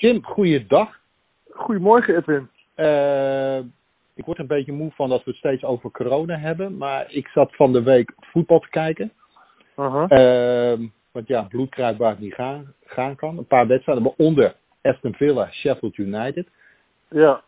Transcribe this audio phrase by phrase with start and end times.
[0.00, 1.00] Jim, goeiedag.
[1.50, 2.48] Goedemorgen, Edwin.
[2.76, 3.56] Uh,
[4.14, 6.76] ik word een beetje moe van dat we het steeds over corona hebben.
[6.76, 9.12] Maar ik zat van de week voetbal te kijken.
[9.76, 13.38] Uh, want ja, bloedkruid waar het niet gaan, gaan kan.
[13.38, 16.48] Een paar wedstrijden, waaronder Aston Villa, Sheffield United.
[17.08, 17.42] Ja.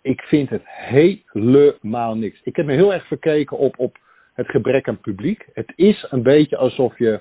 [0.00, 2.40] Ik vind het helemaal niks.
[2.42, 3.98] Ik heb me heel erg verkeken op, op
[4.32, 5.48] het gebrek aan publiek.
[5.52, 7.20] Het is een beetje alsof je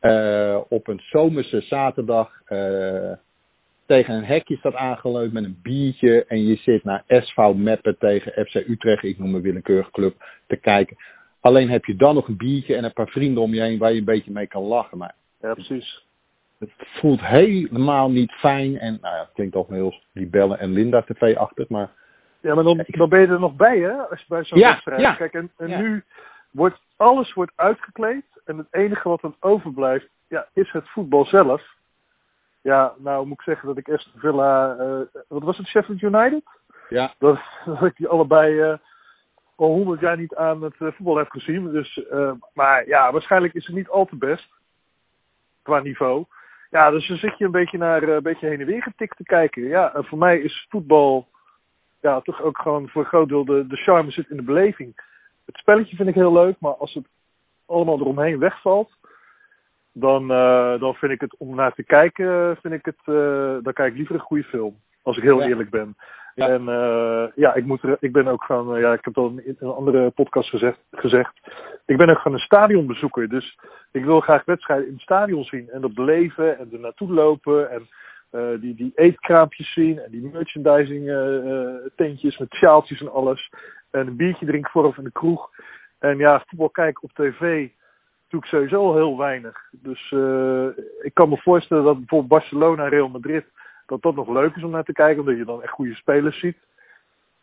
[0.00, 3.12] uh, op een zomerse zaterdag uh,
[3.88, 8.46] tegen een hekje staat aangeleund met een biertje en je zit naar SV Meppen tegen
[8.46, 10.14] FC Utrecht, ik noem een willekeurige club,
[10.46, 10.96] te kijken.
[11.40, 13.92] Alleen heb je dan nog een biertje en een paar vrienden om je heen waar
[13.92, 14.98] je een beetje mee kan lachen.
[14.98, 16.06] Maar ja, precies.
[16.58, 21.02] Het voelt helemaal niet fijn en nou ja, het klinkt toch heel Libelle en Linda
[21.02, 21.90] tv-achtig, maar...
[22.40, 23.92] Ja, maar dan, dan ben je er nog bij, hè?
[23.92, 25.00] Als je bij zo'n Ja, wedstrijd...
[25.00, 25.14] ja.
[25.14, 25.80] Kijk, en, en Ja.
[25.80, 26.04] nu
[26.50, 31.76] wordt alles wordt uitgekleed en het enige wat dan overblijft, ja, is het voetbal zelf.
[32.68, 36.42] Ja, nou moet ik zeggen dat ik Aston Villa, eh, wat was het, Sheffield United?
[36.88, 38.78] Ja, Dat, dat ik die allebei eh,
[39.56, 41.72] al honderd jaar niet aan het eh, voetbal heb gezien.
[41.72, 42.00] Dus,
[42.52, 44.48] maar ja, waarschijnlijk is het niet al te best
[45.62, 46.24] qua niveau.
[46.70, 49.24] Ja, dus dan zit je een beetje naar een beetje heen en weer getikt te
[49.24, 49.62] kijken.
[49.62, 51.28] Ja, voor mij is voetbal
[52.00, 55.02] ja, toch ook gewoon voor een groot deel de, de charme zit in de beleving.
[55.46, 57.06] Het spelletje vind ik heel leuk, maar als het
[57.66, 58.96] allemaal eromheen wegvalt,
[60.00, 63.72] dan, eh, dan vind ik het om naar te kijken, vind ik het, eh, dan
[63.72, 64.76] kijk ik liever een goede film.
[65.02, 65.46] Als ik heel Ja.
[65.46, 65.96] eerlijk ben.
[66.34, 66.48] Ja.
[66.48, 69.56] En eh, ja, ik, moet er, ik ben ook eh, ja, ik heb al in
[69.58, 71.32] een andere podcast gezegd, gezegd.
[71.86, 73.28] Ik ben ook gewoon een stadionbezoeker.
[73.28, 73.58] Dus
[73.92, 75.70] ik wil graag wedstrijden in het stadion zien.
[75.70, 77.70] En dat beleven en er naartoe lopen.
[77.70, 77.88] En
[78.60, 79.98] die, die eetkraampjes zien.
[79.98, 81.04] En die merchandising
[81.96, 83.50] tentjes met sjaaltjes en alles.
[83.90, 85.50] En een biertje drinken vooraf in de kroeg.
[85.98, 87.68] En ja, voetbal kijken op tv
[88.36, 89.68] ik sowieso heel weinig.
[89.70, 90.66] Dus eh,
[91.00, 93.44] ik kan me voorstellen dat bijvoorbeeld Barcelona Real Madrid
[93.86, 96.38] dat dat nog leuk is om naar te kijken, omdat je dan echt goede spelers
[96.38, 96.56] ziet.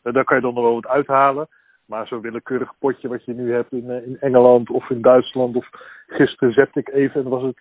[0.02, 1.48] Eh, daar kan je dan nog wel wat uithalen.
[1.86, 5.56] Maar zo'n willekeurig potje wat je nu hebt in, eh, in Engeland of in Duitsland.
[5.56, 5.70] Of
[6.08, 7.58] gisteren zette ik even en was het,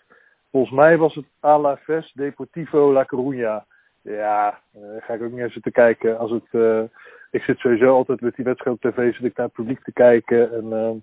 [0.51, 3.73] volgens mij was het Alaves Deportivo La Coruña.
[4.01, 4.61] Ja,
[4.99, 6.19] ga ik ook niet eens zitten kijken.
[6.19, 6.89] Als het,
[7.31, 9.93] ik zit sowieso altijd met die wedstrijd op tv, zit ik naar het publiek te
[9.93, 10.53] kijken.
[10.53, 11.03] En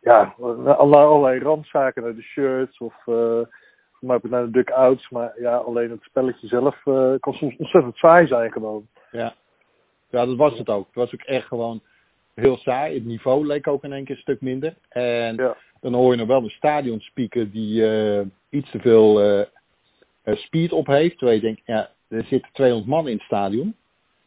[0.00, 3.40] ja, allerlei, allerlei randzaken naar de shirts of eh
[4.00, 5.08] maar naar de duck-outs.
[5.10, 8.86] Maar ja, alleen het spelletje zelf eh, kan soms ontzettend saai zijn gewoon.
[9.10, 9.34] ja.
[10.10, 10.86] Ja, dat was het ook.
[10.86, 11.80] Het was ook echt gewoon
[12.34, 12.94] heel saai.
[12.94, 14.74] Het niveau leek ook in één keer een stuk minder.
[14.88, 15.56] En Ja.
[15.80, 19.40] dan hoor je nog wel een stadionspeaker die eh, iets te veel eh,
[20.22, 21.18] eh, speed op heeft.
[21.18, 23.74] Terwijl je denkt, ja, er zitten 200 man in het stadion.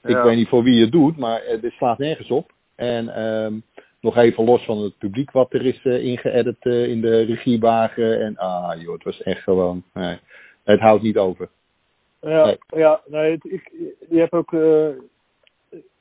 [0.04, 2.52] Ik weet niet voor wie je het doet, maar eh, dit slaat nergens op.
[2.76, 3.54] En ehm,
[4.02, 8.22] nog even los van het publiek wat er is eh, ingeëdit eh, in de regiewagen.
[8.22, 10.20] En ah joh, het was echt gewoon, nee,
[10.64, 11.50] het houdt niet over.
[12.22, 12.58] Ja, Nee.
[12.68, 13.72] ja nee, het- ik,
[14.10, 14.88] je hebt ook, eh,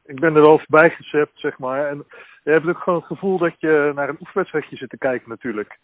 [0.05, 0.97] ik ben er wel voorbij
[1.35, 1.89] zeg maar.
[1.89, 2.05] En
[2.45, 5.79] je hebt ook gewoon het gevoel dat je naar een oefenwedstrijdje zit te kijken natuurlijk.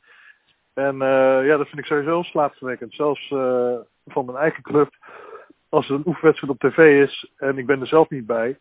[0.75, 0.97] En
[1.45, 2.95] ja, dat vind ik sowieso slaapverwekkend.
[2.95, 3.29] Zelfs
[4.07, 4.89] van mijn eigen club.
[5.69, 8.59] Als er een oefenwedstrijd op tv is en ik ben er zelf niet bij.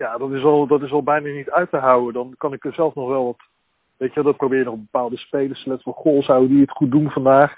[0.00, 2.12] Ja, dat is al, dat is al bijna niet uit te houden.
[2.12, 3.38] Dan kan ik er zelf nog wel wat...
[3.96, 6.02] Weet je, dat probeer je nog bepaalde spelers te letten van...
[6.02, 7.56] Goh, zouden die het goed doen vandaag?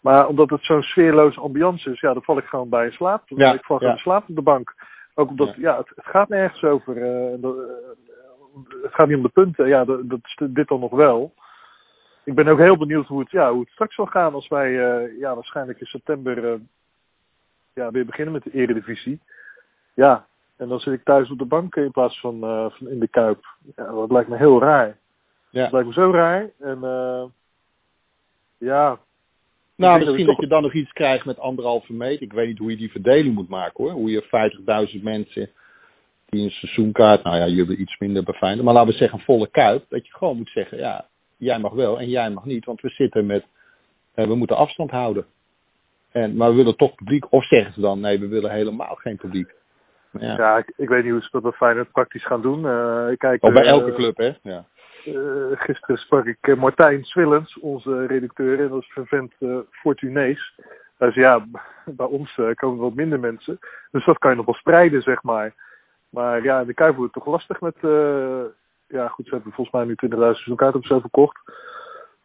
[0.00, 3.28] Maar omdat het zo'n sfeerloze ambiance is, ja, dan val ik gewoon bij in slaap.
[3.28, 4.74] Dan Ja, ik val gewoon slaap op de bank.
[5.14, 5.54] Ook omdat, Ja.
[5.56, 6.96] ja, het, het gaat nergens over.
[6.96, 7.50] eh, eh,
[8.82, 9.68] het gaat niet om de punten.
[9.68, 11.34] Ja, dat, dat is dit dan nog wel.
[12.24, 14.68] Ik ben ook heel benieuwd hoe het, ja, hoe het straks zal gaan als wij
[14.68, 16.60] eh, ja, waarschijnlijk in september
[17.74, 19.20] ja, weer beginnen met de eredivisie.
[19.94, 20.26] Ja,
[20.56, 23.08] en dan zit ik thuis op de bank in plaats van, eh, van in de
[23.08, 23.44] kuip.
[23.76, 24.98] Ja, dat lijkt me heel raar.
[25.50, 25.62] Ja.
[25.62, 26.50] Dat lijkt me zo raar.
[26.60, 27.24] En eh,
[28.58, 28.98] ja,
[29.76, 32.22] Nou, dat misschien dat je dan nog iets krijgt met anderhalve meter.
[32.22, 33.92] Ik weet niet hoe je die verdeling moet maken hoor.
[33.92, 35.50] Hoe je 50.000 mensen
[36.26, 38.64] die een seizoenkaart, nou ja, jullie iets minder befijnen.
[38.64, 39.84] Maar laten we zeggen een volle kuip.
[39.88, 42.64] Dat je gewoon moet zeggen, ja, jij mag wel en jij mag niet.
[42.64, 43.44] Want we zitten met,
[44.14, 45.26] eh, we moeten afstand houden.
[46.10, 47.32] En, maar we willen toch publiek.
[47.32, 49.54] Of zeggen ze dan, nee, we willen helemaal geen publiek.
[50.18, 50.36] Ja.
[50.36, 52.66] Ja, ik, ik weet niet hoe ze dat bij Feyenoord praktisch gaan doen.
[52.66, 54.32] Eh, ik kijk, bij eh, elke club, hè?
[54.42, 54.64] Ja.
[55.04, 55.14] eh,
[55.52, 60.54] gisteren sprak ik Martijn Swillens, onze redacteur, en dat is een vent eh Fortunees.
[60.98, 61.46] Hij zei, ja,
[61.84, 63.58] bij ons komen wat minder mensen.
[63.90, 65.54] Dus dat kan je nog wel spreiden, zeg maar.
[66.08, 67.76] Maar ja, de Kuip wordt toch lastig met...
[68.86, 71.40] ja, goed, ze hebben volgens mij nu 20.000 seizoenkaarten of zo verkocht.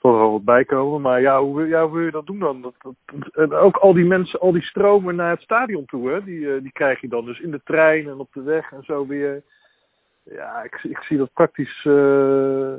[0.08, 1.02] Zal er wel wat bij komen.
[1.02, 2.62] Maar ja, hoe, wil- ja, hoe wil je dat doen dan?
[2.62, 6.24] Dat, dat, en ook al die mensen, al die stromen naar het stadion toe, hè,
[6.24, 8.84] die, eh, die krijg je dan dus in de trein en op de weg en
[8.84, 9.44] zo weer.
[10.24, 11.86] Ja, ik, ik zie dat praktisch.
[11.86, 12.74] eh,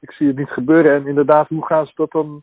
[0.00, 0.92] ik zie het niet gebeuren.
[0.94, 2.42] En inderdaad, hoe gaan ze dat dan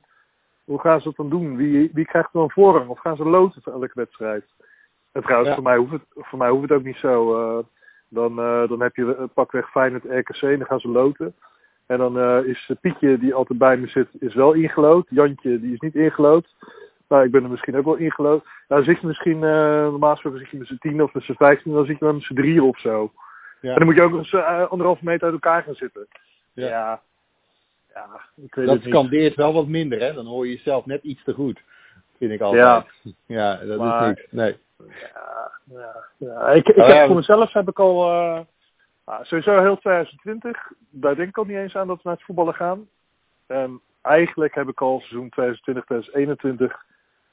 [0.64, 1.56] Hoe gaan ze dat dan doen?
[1.56, 2.90] Wie, wie krijgt dan voorrang?
[2.90, 4.46] Of gaan ze loten voor elke wedstrijd?
[5.12, 5.56] En trouwens, Ja.
[5.56, 7.36] voor, mij hoeft het, voor mij hoeft het ook niet zo.
[7.36, 7.64] eh,
[8.10, 8.36] dan,
[8.68, 11.36] dan heb je pakweg Feyenoord RKC en dan gaan ze loten.
[11.86, 15.08] En dan eh, is Pietje, die altijd bij me zit, is wel ingelood.
[15.10, 16.48] Jantje, die is niet ingelood.
[17.08, 18.44] Nou, ik ben er misschien ook wel ingelood.
[18.44, 21.24] Nou, dan zit je misschien, eh, normaal gesproken zit je met z'n tien of met
[21.24, 23.12] z'n vijftien, dan zit je wel met z'n drieën of zo.
[23.62, 23.70] Ja.
[23.72, 26.08] En dan moet je ook nog eens eh, anderhalve meter uit elkaar gaan zitten.
[26.54, 26.68] Ja.
[26.68, 27.02] Ja,
[27.94, 28.94] ja, ik weet Dat het niet.
[28.94, 30.14] scandeert wel wat minder, hè?
[30.14, 31.62] Dan hoor je jezelf net iets te goed.
[32.18, 32.86] Vind ik altijd.
[33.26, 34.32] Ja, dat Maar- is niks.
[34.32, 34.58] Nee.
[34.88, 36.50] Ja, ja, ja.
[36.50, 37.06] Ik, ik Oh, heb ja.
[37.06, 38.06] voor mezelf heb ik al
[39.06, 40.72] eh, nou, sowieso heel 2020.
[40.90, 42.88] Daar denk ik al niet eens aan dat we naar het voetballen gaan.
[43.48, 46.86] En eigenlijk heb ik al seizoen 2020, 2021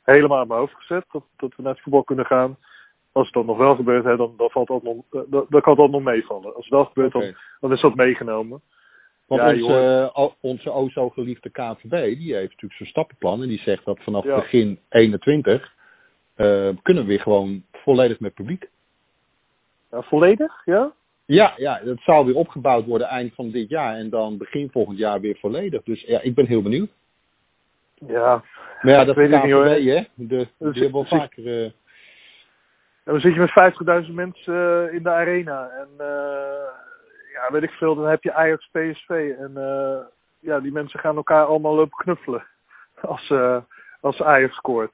[0.02, 2.56] helemaal in mijn hoofd gezet dat, dat we naar het voetbal kunnen gaan.
[3.12, 5.60] Als het dan nog wel gebeurt, hè, dan, dan, valt dat nog, eh, dan, dan
[5.60, 6.54] kan dat nog meevallen.
[6.54, 8.60] Als het wel gebeurt, dan, dan is dat meegenomen.
[9.26, 13.42] Want Ja, onze, o- onze o zo geliefde KNVB, die heeft natuurlijk zo'n stappenplan.
[13.42, 14.34] En die zegt dat vanaf Ja.
[14.34, 15.74] begin 21
[16.34, 18.68] eh, kunnen we weer gewoon volledig met publiek.
[19.90, 20.92] Ja, volledig, ja?
[21.34, 23.94] Ja, ja, dat zal weer opgebouwd worden eind van dit jaar.
[23.94, 25.82] En dan begin volgend jaar weer volledig.
[25.82, 26.90] Dus ja, ik ben heel benieuwd.
[27.94, 28.44] Ja.
[28.82, 29.64] Maar ja, dat weet het niet, hoor.
[29.64, 29.74] Hè?
[29.80, 31.46] De, Dus- die hebben wel dus ik- vaker...
[31.46, 31.64] eh,
[33.04, 33.50] En dan zit je met
[34.06, 35.68] 50.000 mensen eh, in de arena.
[35.70, 36.68] En eh,
[37.32, 39.34] ja, weet ik veel, dan heb je Ajax PSV.
[39.38, 39.52] En
[40.40, 42.46] ja, die mensen gaan elkaar allemaal lopen knuffelen.
[43.00, 43.32] Als,
[44.00, 44.92] als Ajax scoort.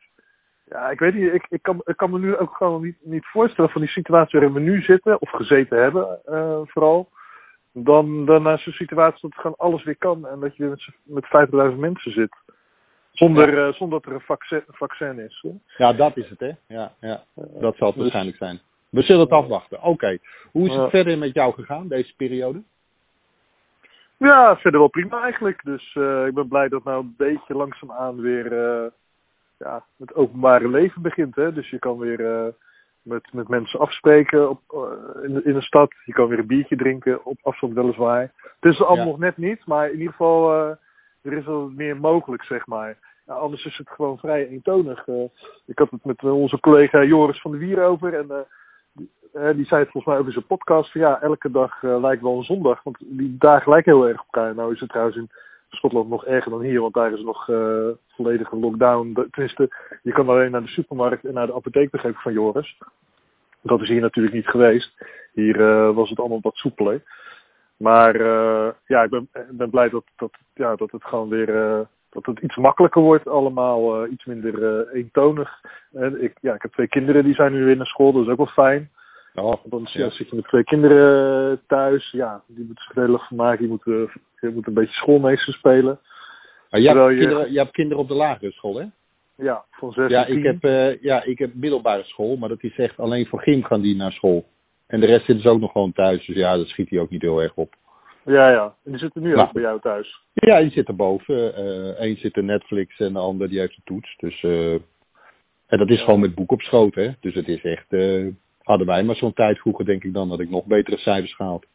[0.69, 3.27] Ja, ik weet niet, ik, ik, kan, ik kan me nu ook gewoon niet, niet
[3.27, 7.09] voorstellen van die situatie waarin we nu zitten, of gezeten hebben eh, vooral.
[7.73, 11.25] Dan, dan naar zo'n situatie dat gewoon alles weer kan en dat je weer met,
[11.31, 12.37] met 50.000 mensen zit.
[13.11, 15.43] Zonder, eh, zonder dat er een vaccin, vaccin is.
[15.43, 15.85] hè.
[15.85, 16.51] Ja, dat is het, hè?
[16.67, 17.23] Ja, ja.
[17.35, 18.61] Dat zal het Dus- waarschijnlijk zijn.
[18.89, 19.83] We zullen het afwachten.
[19.83, 20.19] Oké.
[20.53, 22.63] Hoe is het verder met jou gegaan, deze periode?
[24.17, 25.65] Ja, verder wel prima eigenlijk.
[25.65, 28.87] Dus eh, ik ben blij dat nou een beetje langzaamaan weer eh,
[29.59, 31.35] ja, het openbare leven begint.
[31.35, 31.53] Hè?
[31.53, 32.53] Dus je kan weer eh,
[33.03, 35.95] met, met mensen afspreken op, eh, in, de, in de stad.
[36.05, 38.33] Je kan weer een biertje drinken, op afstand weliswaar.
[38.61, 39.11] Het is allemaal Ja.
[39.11, 40.77] nog net niet, maar in ieder geval eh,
[41.23, 42.99] er is wel wat meer mogelijk, zeg maar.
[43.27, 45.07] Ja, anders is het gewoon vrij eentonig.
[45.67, 48.15] Ik had het met onze collega Joris van de Wier over.
[48.15, 48.47] En
[48.93, 49.11] die,
[49.55, 50.93] die zei het volgens mij ook in zijn podcast.
[50.93, 52.83] Van, ja, elke dag lijkt wel een zondag.
[52.83, 54.55] Want die dagen lijken heel erg op elkaar.
[54.55, 55.31] Nou is het trouwens in
[55.69, 56.81] Schotland nog erger dan hier.
[56.81, 59.27] Want daar is nog eh, volledige lockdown.
[59.31, 59.69] Tenminste,
[60.03, 62.79] je kan alleen naar de supermarkt en naar de apotheek begrepen van Joris.
[63.63, 65.05] Dat is hier natuurlijk niet geweest.
[65.33, 67.03] Hier eh, was het allemaal wat soepeler.
[67.77, 72.27] Maar eh, ja, ik ben, ben blij dat, dat, ja, dat het gewoon weer dat
[72.27, 74.07] het iets makkelijker wordt allemaal.
[74.07, 75.61] iets minder eentonig.
[75.93, 78.13] En ik, ja, ik heb twee kinderen die zijn nu weer naar school.
[78.13, 78.91] Dat is ook wel fijn.
[79.43, 80.05] Dan Ja.
[80.05, 82.11] ja, zit je met twee kinderen eh, thuis.
[82.13, 83.65] Ja, die moeten zich erg van maken.
[83.65, 85.99] Je moet, eh, je moet een beetje schoolmeester spelen.
[86.71, 88.85] Maar jij, Terwijl hebt je- kinderen, jij hebt kinderen op de lagere school, hè?
[89.35, 92.77] Ja, van zes Ja ik, heb, eh, ja, ik heb middelbare school, maar dat is
[92.79, 94.47] echt alleen voor gym gaan die naar school.
[94.87, 97.11] En de rest zitten ze ook nog gewoon thuis, dus ja, dat schiet hij ook
[97.11, 97.75] niet heel erg op.
[98.25, 98.65] Ja, ja.
[98.85, 99.47] En die zitten nu Nou.
[99.47, 100.21] ook bij jou thuis.
[100.33, 101.55] Ja, die zit erboven.
[101.55, 104.15] Eh Eén zit in Netflix en de ander die heeft een toets.
[104.17, 104.73] Dus, eh,
[105.67, 106.05] en dat is Ja.
[106.05, 107.11] gewoon met boek op schoot, hè.
[107.21, 107.87] Dus het is echt...
[108.67, 111.67] hadden wij maar zo'n tijd vroeger, denk ik dan, dat ik nog betere cijfers gehaald.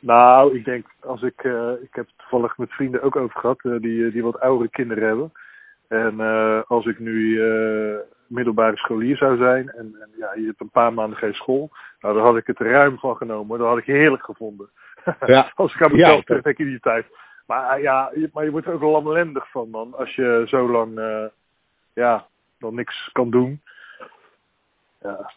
[0.00, 3.60] Nou, ik denk, als ik, eh, ik heb het toevallig met vrienden ook over gehad,
[3.64, 5.32] eh, die, eh, die wat oudere kinderen hebben.
[5.88, 6.20] En
[6.66, 7.40] als ik nu
[8.26, 11.70] middelbare scholier zou zijn en, en ja, je hebt een paar maanden geen school,
[12.00, 13.58] nou, dan had ik het ruim van genomen.
[13.58, 14.70] Dat had ik heerlijk gevonden.
[15.26, 15.52] Ja.
[15.54, 16.22] als ik aan mezelf Ja.
[16.22, 17.06] terugdenk in die tijd.
[17.46, 19.94] Maar ja, je, maar je wordt er ook wel lamlendig van, man.
[19.94, 21.00] Als je zo lang,
[21.94, 22.26] ja,
[22.58, 23.62] dan niks kan doen.
[25.00, 25.30] Ja,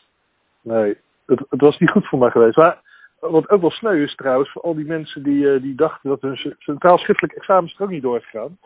[0.61, 2.57] nee, het, het was niet goed voor mij geweest.
[2.57, 2.81] Maar
[3.19, 6.21] wat ook wel sneu is trouwens, voor al die mensen die, eh, die dachten dat
[6.21, 8.57] hun centraal schriftelijk examen er ook niet door is gegaan.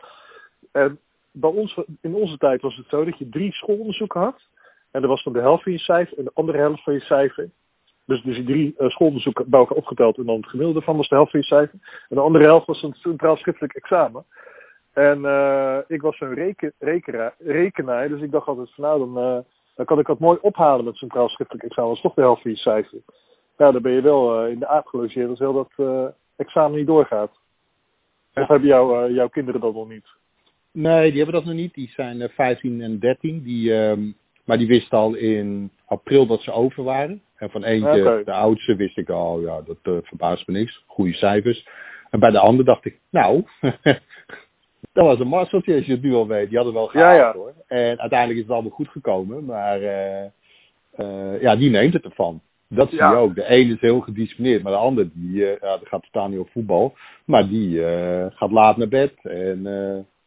[0.72, 0.98] En
[1.30, 4.40] bij ons, in onze tijd was het zo dat je drie schoolonderzoeken had.
[4.90, 7.00] En er was dan de helft van je cijfer en de andere helft van je
[7.00, 7.50] cijfer.
[8.04, 11.14] Dus, dus die drie eh, schoolonderzoeken bij opgeteld en dan het gemiddelde van was de
[11.14, 11.78] helft van je cijfer.
[12.08, 14.24] En de andere helft was een centraal schriftelijk examen.
[14.92, 19.44] En eh, ik was zo'n reken, rekena- rekenaar, dus ik dacht altijd van nou, dan,
[19.76, 21.88] dan kan ik dat mooi ophalen met centraal schriftelijk examen.
[21.88, 22.98] Dat is toch de helft van je cijfer.
[23.56, 26.06] Ja, dan ben je wel eh, in de aap gelogeerd als heel dat eh,
[26.36, 27.30] examen niet doorgaat.
[28.34, 30.06] Of hebben jou, eh, jouw kinderen dat nog niet?
[30.72, 31.74] Nee, die hebben dat nog niet.
[31.74, 33.42] Die zijn eh, 15 en 13.
[33.42, 34.10] Die, ehm,
[34.44, 37.22] maar die wisten al in april dat ze over waren.
[37.36, 40.84] En van eentje, de oudste, wist ik al, ja, dat verbaast me niks.
[40.86, 41.68] Goede cijfers.
[42.10, 43.44] En bij de ander dacht ik, nou,
[44.96, 46.48] dat was een marseltje als je het nu al weet.
[46.48, 47.32] Die hadden wel gehaald ja.
[47.32, 47.52] hoor.
[47.66, 49.44] En uiteindelijk is het allemaal goed gekomen.
[49.44, 50.24] Maar eh,
[50.90, 52.40] eh, ja, die neemt het ervan.
[52.68, 53.34] Dat zie je ook.
[53.34, 56.50] De ene is heel gedisciplineerd, maar de ander die, eh, die gaat totaal niet op
[56.50, 56.94] voetbal.
[57.24, 57.82] Maar die
[58.30, 59.12] gaat laat naar bed.
[59.22, 59.62] En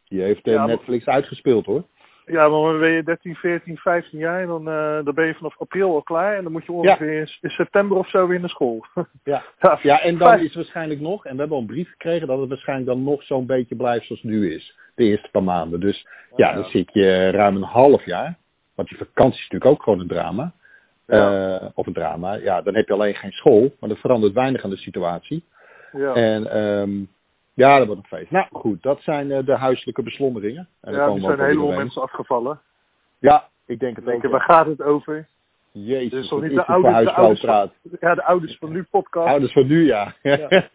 [0.08, 1.84] Die heeft Netflix uitgespeeld hoor.
[2.30, 5.34] Ja, maar dan ben je 13, 14, 15 jaar en dan, eh, dan ben je
[5.34, 6.36] vanaf april al klaar.
[6.36, 8.84] En dan moet je ongeveer in, in september of zo weer naar school.
[9.24, 9.42] Ja.
[9.60, 12.38] ja, Ja, en dan is waarschijnlijk nog, en we hebben al een brief gekregen, dat
[12.40, 14.78] het waarschijnlijk dan nog zo'n beetje blijft zoals het nu is.
[14.94, 15.80] De eerste paar maanden.
[15.80, 16.06] Dus
[16.36, 16.54] ja, Ja.
[16.54, 18.38] dan zit je ruim een half jaar.
[18.74, 20.52] Want die vakantie is natuurlijk ook gewoon een drama.
[21.06, 22.34] Eh, of een drama.
[22.34, 25.44] Ja, dan heb je alleen geen school, maar dat verandert weinig aan de situatie.
[25.92, 26.14] ja.
[26.14, 26.90] En ehm,
[27.60, 28.30] ja, dat wordt een feest.
[28.30, 30.68] Nou goed, dat zijn eh, de huiselijke beslommeringen.
[30.80, 31.82] En ja, komen er zijn ook een heleboel doorheen.
[31.82, 32.60] mensen afgevallen.
[33.18, 34.10] Ja, ik denk het ook.
[34.10, 34.36] Denken, ja.
[34.36, 35.28] waar gaat het over?
[35.72, 37.72] Jezus, toch wat niet de ouders, de ouders praat.
[38.00, 39.28] Ja, de ouders van nu podcast.
[39.28, 40.14] Ouders van nu, ja.
[40.22, 40.36] Ja.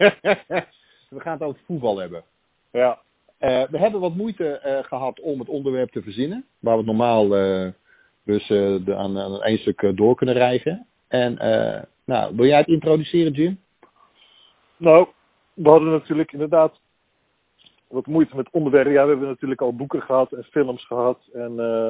[1.10, 2.24] we gaan het over voetbal hebben.
[2.72, 3.00] Ja.
[3.38, 6.46] Eh, we hebben wat moeite eh, gehad om het onderwerp te verzinnen.
[6.60, 7.68] Waar we het normaal eh,
[8.25, 10.88] dus eh, de, aan, aan één stuk door kunnen rijgen.
[11.08, 13.60] En eh, nou, wil jij het introduceren, Jim?
[14.77, 15.08] Nou,
[15.55, 16.79] we hadden natuurlijk inderdaad
[17.88, 18.91] wat moeite met onderwerpen.
[18.91, 21.29] Ja, we hebben natuurlijk al boeken gehad en films gehad.
[21.33, 21.88] En eh,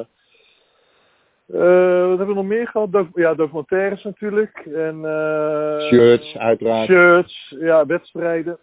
[1.46, 3.06] eh, wat hebben we nog meer gehad?
[3.14, 4.56] Ja, documentaires natuurlijk.
[4.74, 6.86] En, eh, Shirts, uiteraard.
[6.86, 8.58] Shirts, ja, wedstrijden.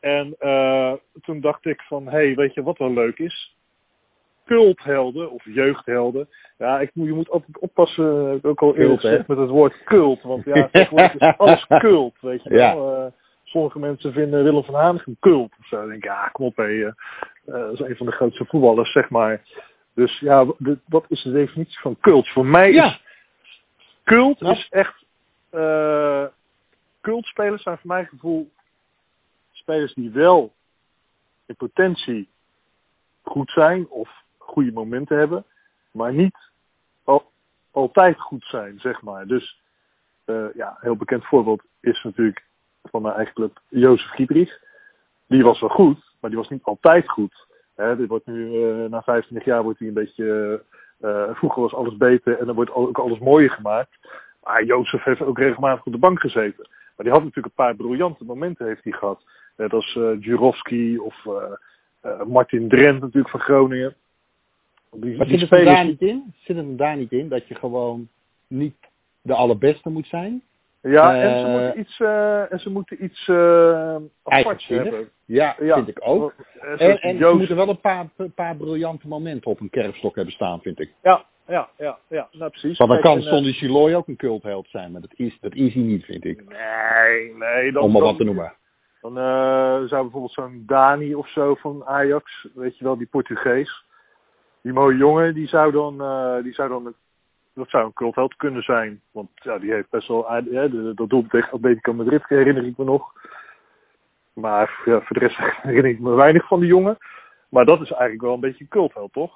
[0.00, 0.92] En eh,
[1.22, 3.56] toen dacht ik van, hé, hey, weet je wat wel leuk is?
[4.44, 6.28] Culthelden of jeugdhelden.
[6.58, 9.48] Ja, ik, moet- je moet altijd oppassen, heb ik ook al eerder gezegd, met het
[9.48, 10.22] woord cult.
[10.22, 12.74] Want ja, tegenwoordig is alles cult, weet je Ja.
[12.74, 12.96] wel.
[12.96, 13.12] Eh,
[13.52, 15.76] sommige mensen vinden Willem van Hanegem cult of zo.
[15.76, 16.64] Dan denk ik, ja, kom op, hé.
[16.64, 16.92] eh, eh,
[17.44, 19.42] dat is een van de grootste voetballers, zeg maar.
[19.94, 22.28] Dus ja, de- wat is de definitie van cult?
[22.28, 22.84] Voor mij Ja.
[22.86, 23.02] is
[24.04, 24.50] cult Ja.
[24.50, 25.04] is echt...
[25.50, 26.26] eh
[27.00, 28.50] cultspelers zijn voor mijn gevoel
[29.52, 30.52] spelers die wel
[31.46, 32.28] in potentie
[33.22, 35.44] goed zijn of goede momenten hebben,
[35.90, 36.36] maar niet
[37.04, 37.30] al,
[37.70, 39.26] altijd goed zijn, zeg maar.
[39.26, 39.60] Dus
[40.54, 42.44] ja, een heel bekend voorbeeld is natuurlijk
[42.90, 44.60] van mijn eigen club Jozef Giedrich.
[45.26, 47.46] Die was wel goed, maar die was niet altijd goed.
[47.74, 50.62] Hè, dit wordt nu, eh, na 25 jaar wordt hij een beetje...
[51.00, 53.98] eh, vroeger was alles beter en dan wordt ook alles mooier gemaakt.
[54.42, 56.68] Maar Jozef heeft ook regelmatig op de bank gezeten.
[56.96, 59.24] Maar die had natuurlijk een paar briljante momenten heeft hij gehad.
[59.56, 61.26] Net als eh Jurovski of
[62.26, 63.94] Martin Drent natuurlijk van Groningen.
[64.90, 66.34] Die, Maar die zit het daar niet in?
[66.36, 68.08] Zit het daar niet in dat je gewoon
[68.46, 68.76] niet
[69.20, 70.42] de allerbeste moet zijn?
[70.82, 75.08] Ja, en ze Eh, moeten iets, eh, en ze moeten iets eh aparts hebben.
[75.24, 75.74] Ja, Ja.
[75.74, 76.34] vind ik ook.
[76.60, 80.14] Eh, En, en ze moeten wel een paar, een paar briljante momenten op een kerfstok
[80.14, 80.92] hebben staan, vind ik.
[81.02, 82.78] Ja, ja, ja, ja, nou precies.
[82.78, 85.54] Want dan Kijk, kan eh, Sonny Chiloy ook een cultheld zijn, maar dat is, dat
[85.54, 86.44] is hij niet, vind ik.
[86.48, 87.72] Nee, nee.
[87.72, 88.52] Dan, Om maar wat te noemen.
[89.00, 93.84] Dan eh, zou bijvoorbeeld zo'n Dani of zo van Ajax, weet je wel, die Portugees.
[94.62, 96.94] Die mooie jongen, die zou dan, eh, die zou dan
[97.54, 99.00] dat zou een cultheld kunnen zijn.
[99.10, 102.76] Want ja, die heeft best wel, ja, de- dat doel tegen Atletico Madrid herinner ik
[102.76, 103.12] me nog.
[104.32, 106.98] Maar ja, voor de rest herinner ik me weinig van die jongen.
[107.48, 109.34] Maar dat is eigenlijk wel een beetje een cultheld, toch?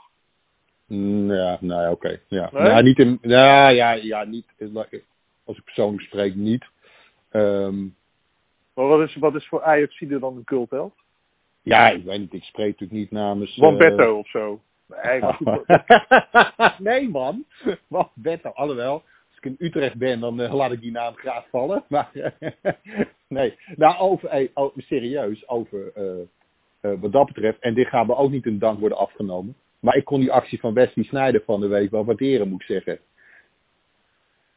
[0.87, 2.21] Mm, Ja, nou ja, oké.
[2.29, 2.49] Ja.
[2.53, 2.63] Nee?
[2.63, 4.47] Nou, niet in, ja, ja, ja, niet,
[5.45, 6.65] als ik persoonlijk spreek, niet.
[7.31, 7.83] Ehm,
[8.75, 10.95] Maar wat is, wat is voor Ajax er dan een cultheld?
[11.63, 13.55] ja, ik weet niet, ik spreek natuurlijk niet namens...
[13.55, 14.61] Van eh, Betto of zo.
[14.89, 17.45] Nee, dat- nee, man.
[17.89, 18.93] Wat Betto, alhoewel.
[19.29, 21.85] Als ik in Utrecht ben, dan eh, laat ik die naam graag vallen.
[21.89, 22.11] Maar
[23.29, 26.21] nee, nou, over, hey, oh, serieus, over eh,
[26.81, 27.59] eh, wat dat betreft.
[27.61, 29.57] En dit gaat me ook niet in dank worden afgenomen.
[29.81, 32.67] Maar ik kon die actie van Wesley Snijder van de week wel waarderen, moet ik
[32.67, 32.99] zeggen.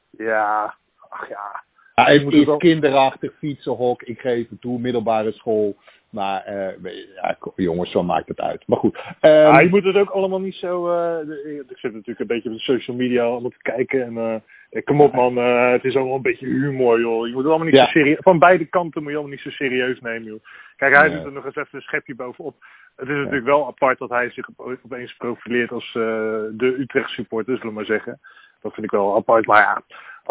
[0.09, 0.75] ja,
[1.09, 1.58] ach ja.
[2.07, 5.75] Ja, het is wel- kinderachtig, fietsenhok, ik geef het toe, middelbare school.
[6.09, 6.83] Maar eh,
[7.15, 8.63] ja, jongens, zo maakt het uit.
[8.67, 8.99] Maar goed.
[9.21, 10.85] Ja, je moet het ook allemaal niet zo.
[11.25, 14.03] de- ik zit natuurlijk een beetje op de social media allemaal te kijken.
[14.03, 17.25] En eh, kom op man, het is allemaal een beetje humor joh.
[17.27, 17.83] Je moet het allemaal niet Ja.
[17.85, 18.17] zo serieus.
[18.19, 20.43] Van beide kanten moet je allemaal niet zo serieus nemen joh.
[20.77, 22.55] Kijk, hij doet er nog eens even een schepje bovenop.
[22.95, 27.53] Het is natuurlijk wel apart dat hij zich op- opeens profileert als de Utrecht supporter,
[27.55, 28.19] zullen we maar zeggen.
[28.61, 29.45] Dat vind ik wel apart.
[29.45, 29.81] Maar ja,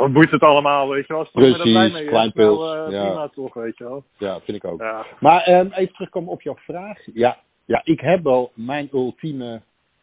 [0.02, 1.18] wat boeit het allemaal, weet je wel.
[1.18, 3.04] Als het Precies, mee is, klein pils, eh, ja.
[3.06, 4.04] Prima toch, weet je wel.
[4.18, 4.80] ja, vind ik ook.
[4.80, 5.06] Ja.
[5.20, 6.98] Maar ehm, even terugkomen op jouw vraag.
[7.14, 9.60] Ja, ja, ik heb wel mijn ultieme.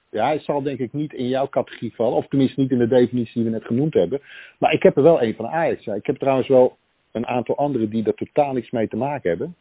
[0.09, 2.17] Ja, hij zal denk ik niet in jouw categorie vallen.
[2.17, 4.21] Of tenminste niet in de definitie die we net genoemd hebben.
[4.59, 5.83] Maar ik heb er wel een van Ajax.
[5.83, 5.93] Ja.
[5.93, 6.77] Ik heb trouwens wel
[7.11, 9.55] een aantal anderen die er totaal niks mee te maken hebben.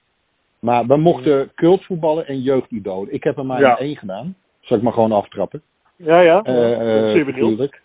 [0.59, 3.13] Maar we mochten cultvoetballen en jeugdidolen.
[3.13, 3.79] Ik heb er maar Ja.
[3.79, 4.37] één gedaan.
[4.61, 5.63] Zal ik maar gewoon aftrappen?
[5.97, 6.43] Ja, ja.
[6.43, 7.27] Benieuwd.
[7.27, 7.83] natuurlijk.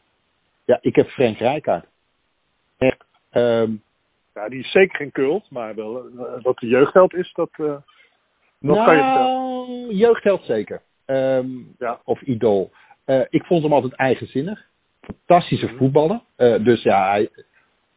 [0.66, 1.86] Ja, ik heb Frank Rijkaard.
[3.30, 3.72] Ehm,
[4.34, 7.50] Ja, die is zeker geen cult, maar wel, eh, dat de jeugdheld is, dat,
[8.60, 9.32] dat kan je vertellen.
[9.32, 10.82] nou, jeugdheld zeker.
[11.06, 12.02] Ehm, Ja.
[12.04, 12.72] Of idool.
[13.06, 14.68] Eh, ik vond hem altijd eigenzinnig.
[15.02, 15.76] Fantastische Mhm.
[15.78, 16.20] voetballer.
[16.64, 17.30] Dus ja, hij,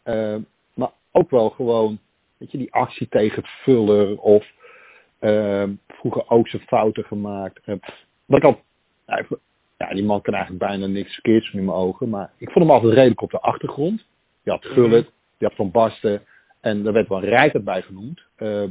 [0.03, 0.37] eh,
[0.75, 1.99] maar ook wel gewoon,
[2.37, 4.19] weet je, die actie tegen het Vuller.
[4.21, 4.47] Of
[5.19, 7.61] Ehm, vroeger ook zijn fouten gemaakt.
[8.25, 8.61] Wat ik al,
[9.79, 12.09] ja, die man kan eigenlijk bijna niks verkeerds in mijn ogen.
[12.09, 14.05] Maar ik vond hem altijd redelijk op de achtergrond.
[14.43, 15.11] Je had Gullit,
[15.49, 16.23] je Van Basten.
[16.61, 18.23] En er werd wel Rijker bij genoemd.
[18.39, 18.65] Uh,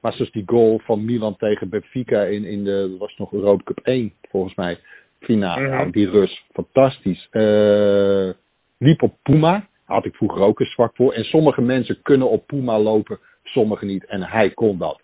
[0.00, 3.78] maar zoals die goal van Milan tegen Benfica in, in de, was nog Europa Cup
[3.82, 4.78] 1 volgens mij,
[5.20, 5.60] finale.
[5.60, 7.28] Mm nou, die Rus, fantastisch.
[7.30, 8.30] Uh,
[8.78, 11.12] liep op Puma, had ik vroeger ook een zwak voor.
[11.12, 14.06] En sommige mensen kunnen op Puma lopen, sommigen niet.
[14.06, 15.00] En hij kon dat.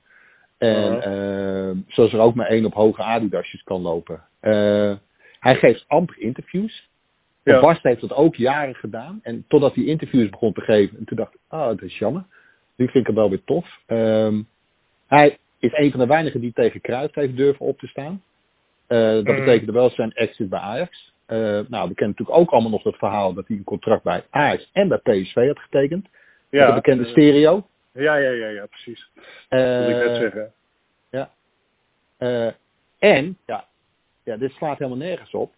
[0.58, 4.22] En uh, zoals er ook maar één op hoge Adidasjes kan lopen.
[5.38, 6.90] Hij geeft amper interviews.
[7.42, 7.60] Ja.
[7.60, 9.20] Bast heeft dat ook jaren gedaan.
[9.22, 10.98] En totdat hij interviews begon te geven.
[10.98, 12.24] En toen dacht ik, oh, dat is jammer.
[12.76, 13.78] Nu vind ik hem wel weer tof.
[13.86, 14.48] Um,
[15.06, 18.22] hij is een van de weinigen die tegen Cruijff heeft durven op te staan.
[18.88, 19.44] Uh, dat mm.
[19.44, 21.12] betekende wel zijn exit bij Ajax.
[21.26, 24.24] Uh, nou, we kennen natuurlijk ook allemaal nog het verhaal dat hij een contract bij
[24.30, 26.08] Ajax en bij PSV had getekend.
[26.50, 27.66] Ja, de bekende stereo.
[27.92, 29.10] Ja, ja, ja, ja, precies.
[29.48, 30.52] Dat wil ik net zeggen.
[31.10, 31.30] Ja.
[32.98, 33.66] en, ja,
[34.24, 35.52] ja, dit slaat helemaal nergens op.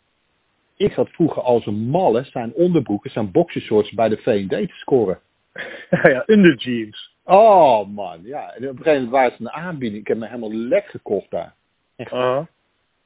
[0.76, 5.20] Ik zat vroeger als een malle zijn onderbroeken, zijn boxershorts bij de V&D te scoren.
[5.90, 7.16] ja, ja, under jeans.
[7.24, 8.54] Oh man, ja.
[8.54, 10.00] En op een gegeven moment waren ze een aanbieding.
[10.00, 11.54] Ik heb me helemaal lek gekocht daar.
[11.96, 12.12] Echt.
[12.12, 12.40] Uh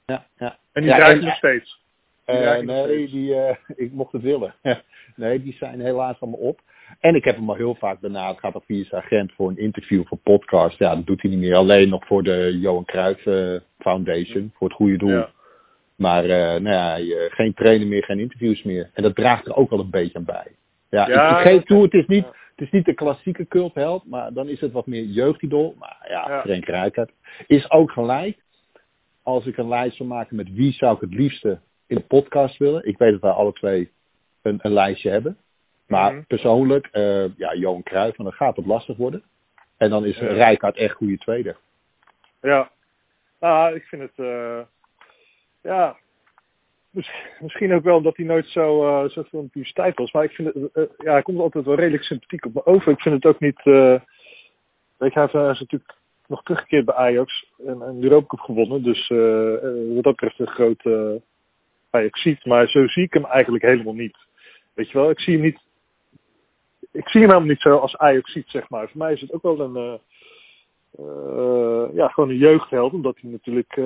[0.06, 0.58] ja, ja.
[0.72, 1.82] En die ja, draait nog steeds?
[2.24, 3.12] Die uh, nee, steeds.
[3.12, 4.54] die, uh, ik mocht het willen.
[5.16, 6.60] nee, die zijn helaas allemaal op.
[7.00, 8.38] En ik heb hem al heel vaak benaderd.
[8.38, 10.78] Gaat al via zijn agent voor een interview voor podcast.
[10.78, 11.54] Ja, dat doet hij niet meer.
[11.54, 13.22] Alleen nog voor de Johan Cruijff
[13.78, 14.52] Foundation.
[14.54, 15.10] Voor het goede doel.
[15.10, 15.30] Ja.
[15.98, 16.26] Maar
[16.60, 18.90] nou ja, geen trainer meer, geen interviews meer.
[18.94, 20.46] En dat draagt er ook wel een beetje aan bij.
[20.90, 22.26] Ja, ja ik, ik geef toe, het is niet
[22.58, 25.74] het is niet de klassieke cultheld, maar dan is het wat meer jeugdidol.
[25.78, 26.40] Maar ja, ja.
[26.40, 27.10] Frank Rijkaard
[27.46, 28.38] is ook gelijk.
[29.22, 32.56] Als ik een lijst zou maken met wie zou ik het liefste in de podcast
[32.56, 32.86] willen.
[32.86, 33.90] Ik weet dat wij alle twee
[34.42, 35.36] een, een lijstje hebben.
[35.86, 36.26] Maar mm-hmm.
[36.26, 39.22] persoonlijk, uh, ja, Johan Cruijff, dan gaat het lastig worden.
[39.76, 40.26] En dan is ja.
[40.26, 41.56] Rijkaard echt goede tweede.
[42.40, 42.70] Ja,
[43.40, 44.60] nou, ik vind het, uh,
[45.62, 45.96] ja,
[47.40, 50.12] misschien ook wel omdat hij nooit zo, uh, zo publiciteit was.
[50.12, 52.92] Maar ik vind het, uh, ja, hij komt altijd wel redelijk sympathiek op me over.
[52.92, 54.00] Ik vind het ook niet, uh,
[54.96, 58.82] weet je, hij is natuurlijk nog teruggekeerd bij Ajax en, en de Europa gewonnen.
[58.82, 59.08] Dus
[59.94, 61.22] wat dat betreft een grote
[61.90, 62.44] Ajax ziet.
[62.44, 64.16] Maar zo zie ik hem eigenlijk helemaal niet.
[64.74, 65.60] Weet je wel, ik zie hem niet,
[66.92, 68.88] ik zie hem helemaal niet zo als Ajax ziet, zeg maar.
[68.88, 70.00] Voor mij is het ook wel een,
[71.94, 72.92] ja, gewoon een jeugdheld.
[72.92, 73.76] Omdat hij natuurlijk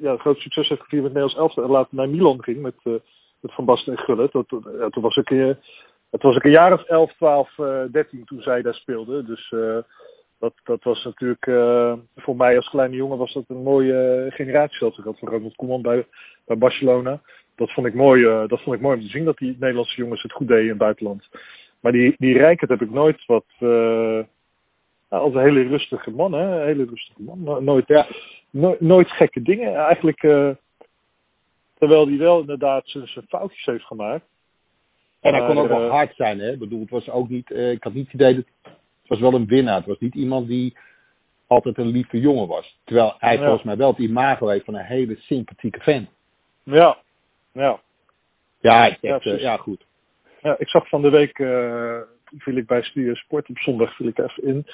[0.00, 2.94] ja, groot succes heeft gevierd met Nederlands elftal en later naar Milan ging met, uh,
[3.40, 4.32] met Van Basten en Gullit.
[4.32, 4.46] Dat,
[4.78, 5.54] ja, toen was ik, uh,
[6.10, 9.24] het was ik een jaar of 11, 12, uh, 13 toen zij daar speelde.
[9.24, 9.78] Dus uh,
[10.38, 11.44] dat, dat was natuurlijk
[12.16, 15.56] voor mij als kleine jongen was dat een mooie generatie dat ik had van Ronald
[15.56, 16.06] Koeman bij,
[16.46, 17.20] bij Barcelona.
[17.56, 20.22] Dat vond ik mooi, dat vond ik mooi om te zien dat die Nederlandse jongens
[20.22, 21.28] het goed deden in het buitenland.
[21.80, 23.44] Maar die, die Rijkert heb ik nooit wat
[25.08, 26.60] als een hele rustige man, hè?
[26.60, 27.64] Een hele rustige man.
[27.64, 28.06] Nooit, ja,
[28.54, 29.74] no nooit gekke dingen.
[29.74, 30.50] Eigenlijk, uh,
[31.78, 34.24] terwijl hij wel inderdaad zijn, foutjes heeft gemaakt.
[35.20, 36.52] En hij kon ook wel hard zijn, hè?
[36.52, 39.20] Ik bedoel, het was ook niet, uh, ik had niet het idee dat, het was
[39.20, 39.76] wel een winnaar.
[39.76, 40.76] Het was niet iemand die
[41.46, 42.80] altijd een lieve jongen was.
[42.84, 43.42] Terwijl hij ja.
[43.42, 46.08] volgens mij wel het imago heeft van een hele sympathieke fan.
[46.62, 46.98] Ja,
[47.52, 47.80] ja.
[48.60, 49.86] Ja, echt, ja, ja goed.
[50.40, 52.00] Ja, ik zag van de week, uh,
[52.36, 54.66] viel ik bij Studio Sport op zondag, viel ik even in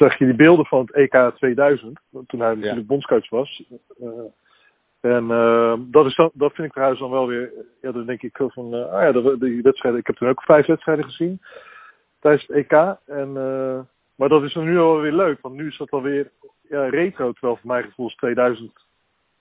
[0.00, 2.82] zag je die beelden van het EK 2000, toen hij natuurlijk ja.
[2.82, 3.62] bondscoach was.
[4.00, 4.08] Uh,
[5.00, 8.22] en uh, dat, is dan, dat vind ik trouwens dan wel weer, ja, dan denk
[8.22, 11.40] ik van, uh, ah ja, de, die wedstrijden, ik heb toen ook vijf wedstrijden gezien
[12.20, 12.96] tijdens het EK.
[13.06, 13.32] En,
[14.14, 16.30] maar dat is dan nu alweer leuk, want nu is dat alweer
[16.68, 18.72] ja, retro, terwijl voor mijn gevoel is 2000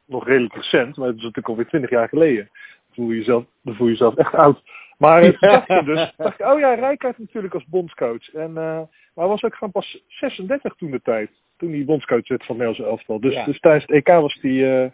[0.05, 2.49] nog redelijk recent, maar het is natuurlijk alweer 20 jaar geleden.
[2.51, 4.61] Dan voel je jezelf, dan voel je jezelf echt oud.
[4.99, 5.37] Maar ja.
[5.39, 8.33] dacht ik dus, dacht ik, oh ja, Rijkaard natuurlijk als bondscoach.
[8.33, 11.31] En, uh, maar hij was ook gewoon pas 36 toen de tijd.
[11.57, 13.19] Toen hij bondscoach werd van Nederlands elftal.
[13.19, 13.45] Dus, ja.
[13.45, 14.89] dus tijdens het EK was hij, uh,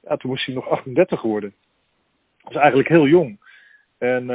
[0.00, 1.54] ja, toen moest hij nog 38 worden.
[2.42, 3.38] Dat is eigenlijk heel jong.
[3.98, 4.26] En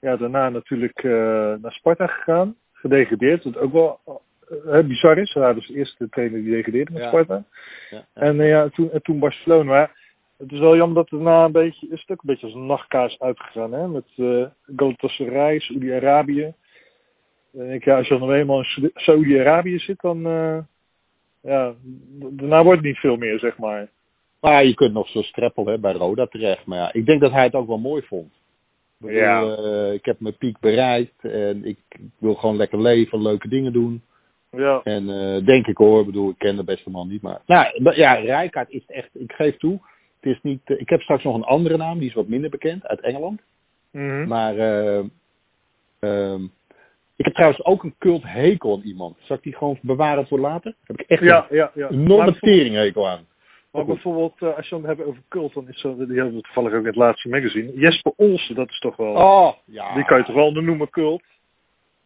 [0.00, 1.02] ja, daarna natuurlijk
[1.60, 2.56] naar Sparta gegaan.
[2.72, 4.00] Gedegradeerd, wat ook wel
[4.86, 5.34] bizar is.
[5.34, 7.08] Hij was de eerste trainer die degradeerde met ja.
[7.08, 7.44] Sparta.
[7.90, 8.06] Ja.
[8.14, 9.90] En ja, toen, en toen Barcelona.
[10.38, 12.66] Het is wel jammer dat het na een beetje, een stuk een beetje als een
[12.66, 13.88] nachtkaas uitgegaan, hè?
[13.88, 14.46] Met uh,
[14.76, 16.54] Galatasaray, Saudi-Arabië.
[17.52, 20.58] En ik, ja, als je dan eenmaal in Saudi-Arabië zit, dan, uh,
[21.40, 21.74] ja,
[22.18, 23.88] daarna wordt het niet veel meer, zeg maar.
[24.40, 26.66] Maar ja, je kunt nog zo streppel hè, bij Roda terecht.
[26.66, 28.32] Maar ja, ik denk dat hij het ook wel mooi vond.
[28.32, 29.56] Ik, bedoel, ja.
[29.58, 33.72] Uh, ik heb mijn piek bereikt en ik, ik, wil gewoon lekker leven, leuke dingen
[33.72, 34.02] doen.
[34.50, 34.80] Ja.
[34.84, 37.40] En uh, denk ik hoor, ik bedoel, ik ken de beste man niet, maar...
[37.46, 39.80] Nou, ja, Rijkaard is echt, ik geef toe,
[40.26, 42.50] het is niet, uh, ik heb straks nog een andere naam, die is wat minder
[42.50, 43.40] bekend, uit Engeland.
[43.90, 44.28] Mm -hmm.
[44.28, 45.04] Maar uh,
[46.00, 46.40] uh,
[47.16, 49.16] Ik heb trouwens ook een cult hekel aan iemand.
[49.20, 50.70] Zal ik die gewoon bewaren voor later?
[50.70, 51.88] Daar heb ik echt Ja, ja, ja.
[51.88, 53.26] een enorme Maar teringhekel aan.
[53.76, 56.40] Maar bijvoorbeeld, eh, als je het hebben over cult, dan is zo, die hebben we
[56.40, 57.72] toevallig ook in het laatste magazine.
[57.74, 59.94] Jesper Olsen, dat is toch wel, Oh, ja.
[59.94, 61.22] die kan je toch wel noemen cult?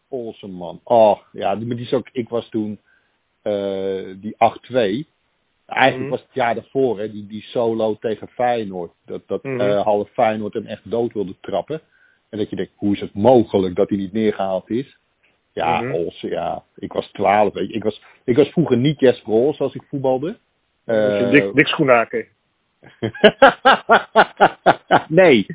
[0.09, 0.81] Olsen, man.
[0.85, 2.81] Oh, ja, die, maar die is ook, ik was toen
[3.43, 5.07] eh, die 8-2.
[5.71, 6.19] Eigenlijk Mhm.
[6.19, 8.93] was het jaar daarvoor, hè, die, die solo tegen Feyenoord.
[9.07, 9.61] Dat, dat Mhm.
[9.61, 11.81] eh, half Feyenoord hem echt dood wilde trappen.
[12.29, 14.99] En dat je denkt, hoe is het mogelijk dat hij niet neergehaald is?
[15.53, 15.91] Ja.
[15.93, 16.63] Olsen, ja.
[16.77, 17.75] Ik was 12, weet je.
[17.75, 20.37] Ik was, ik was vroeger niet Jesper Olsen als ik voetbalde.
[20.87, 22.29] Uh, Eh, Dick Schoenaker.
[25.09, 25.47] nee,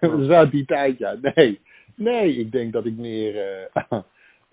[0.00, 1.16] dat is uit die tijd, ja.
[1.34, 1.60] Nee,
[1.94, 3.98] nee, ik denk dat ik meer eh,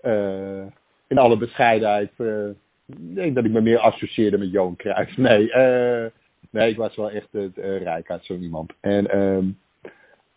[0.00, 0.66] eh,
[1.06, 2.48] in alle bescheidenheid, eh,
[2.88, 5.16] ik denk dat ik me meer associeerde met Johan Cruijff.
[5.28, 6.10] Nee, eh,
[6.50, 7.48] nee, ik was wel echt uh,
[7.82, 8.72] rijk uit zo'n iemand.
[8.80, 9.46] En ehm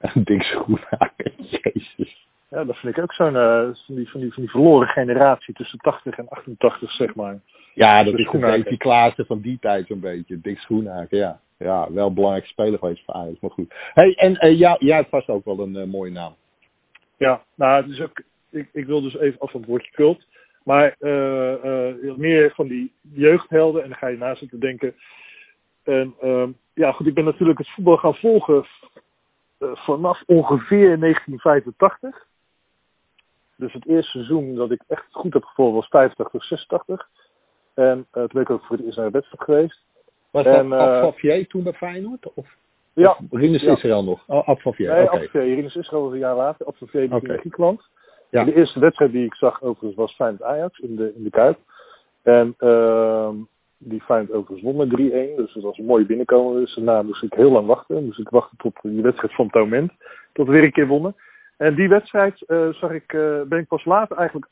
[0.23, 1.31] Dick Schoenhaken,
[1.63, 2.27] jezus.
[2.49, 5.53] Ja, dat vind ik ook zo'n uh, van, die, van, die, van die verloren generatie
[5.53, 7.39] tussen 80 en 88, zeg maar.
[7.73, 10.41] Ja, dat De is de Davy Klaassen van die tijd zo'n beetje.
[10.41, 11.39] Dick Schoenhaken, ja.
[11.57, 13.73] Ja, wel belangrijk speler geweest voor Ajax, maar goed.
[13.93, 16.35] Hey, en ja, jij hebt vast ook wel een mooie naam.
[17.17, 20.25] Ja, nou, het is ook, ik, ik wil dus even af van het woordje cult.
[20.63, 24.95] Maar uh, meer van die jeugdhelden, en dan ga je na zitten denken.
[25.84, 26.15] En
[26.74, 28.65] ja, goed, ik ben natuurlijk het voetbal gaan volgen
[29.60, 32.30] vanaf ongeveer 1985.
[33.62, 37.10] Dus het eerste seizoen dat ik echt goed heb gevolgd was 85, 86.
[37.74, 39.80] En uh, toen ben ik ook voor het eerst naar de wedstrijd geweest.
[40.32, 42.34] Was en, dat uh, Abfavier toen bij Feyenoord?
[42.34, 42.56] Of,
[42.93, 43.17] ja.
[43.30, 43.71] Of Rinus ja.
[43.71, 44.24] Israël nog?
[44.28, 45.10] Oh, Abfavier, Nee.
[45.10, 45.56] Abfavier.
[45.56, 46.65] Rinus Israël was een jaar later.
[46.65, 47.82] Abfavier ging in Griekenland.
[48.31, 48.43] Ja.
[48.43, 51.57] De eerste wedstrijd die ik zag overigens was Feyenoord Ajax in de, in de Kuip.
[52.21, 53.29] En uh,
[53.77, 55.35] die Feyenoord overigens won met 3-1.
[55.35, 56.59] Dus dat was een mooie binnenkomen.
[56.59, 58.05] Dus daarna moest ik heel lang wachten.
[58.05, 59.91] Moest ik wachten tot die wedstrijd van het moment.
[60.33, 61.15] Tot we weer een keer wonnen.
[61.57, 64.47] En die wedstrijd uh, zag ik, uh, ben ik pas later eigenlijk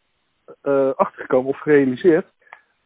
[0.64, 2.26] uh, achtergekomen of gerealiseerd.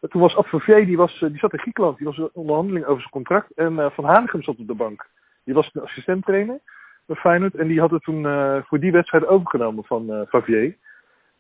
[0.09, 1.97] Toen was Abfavier, die, was, die zat in Griekenland.
[1.97, 3.51] Die was in onderhandeling over zijn contract.
[3.51, 5.09] En Van Hanegem zat op de bank.
[5.43, 6.23] Die was een
[7.05, 7.55] bij Feyenoord.
[7.55, 8.23] En die had het toen
[8.65, 10.75] voor die wedstrijd overgenomen van Favier.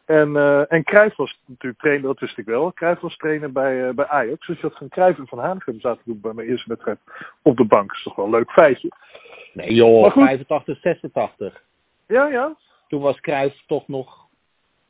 [0.05, 2.73] En, uh, en Cruijff was natuurlijk trainer, dat wist ik wel.
[2.73, 4.47] Cruijff was trainer bij, bij Ajax.
[4.47, 6.99] Dus dat van Cruijff en Van Hanegem zaten toen bij mijn eerste wedstrijd
[7.41, 7.87] op de bank.
[7.87, 8.91] Dat is toch wel een leuk feitje.
[9.53, 11.63] Nee joh, 85, 86.
[12.07, 12.55] Ja, ja.
[12.87, 14.22] Toen was Cruijff toch nog...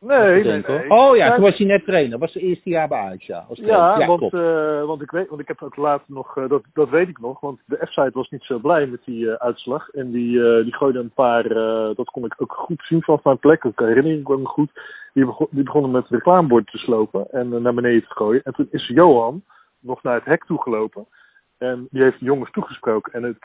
[0.04, 0.90] Nee, nee, nee.
[0.90, 2.20] Oh ja, toen was hij net trainer.
[2.20, 3.46] Was het eerste jaar bij Ajax, ja.
[3.54, 6.64] Ja, ja, want, uh, want, ik weet, want ik heb ook later nog, uh, dat,
[6.74, 9.90] dat weet ik nog, want de F-site was niet zo blij met die uh, uitslag.
[9.90, 11.48] En die, die gooide een paar,
[11.96, 14.72] dat kon ik ook goed zien vanaf mijn plek, dat herinner ik me ook goed.
[15.14, 18.44] Die, begon, die begonnen met reclamebord te slopen en naar beneden te gooien.
[18.44, 19.44] En toen is Johan
[19.80, 21.08] nog naar het hek toegelopen.
[21.58, 23.14] En die heeft de jongens toegesproken.
[23.14, 23.38] En het,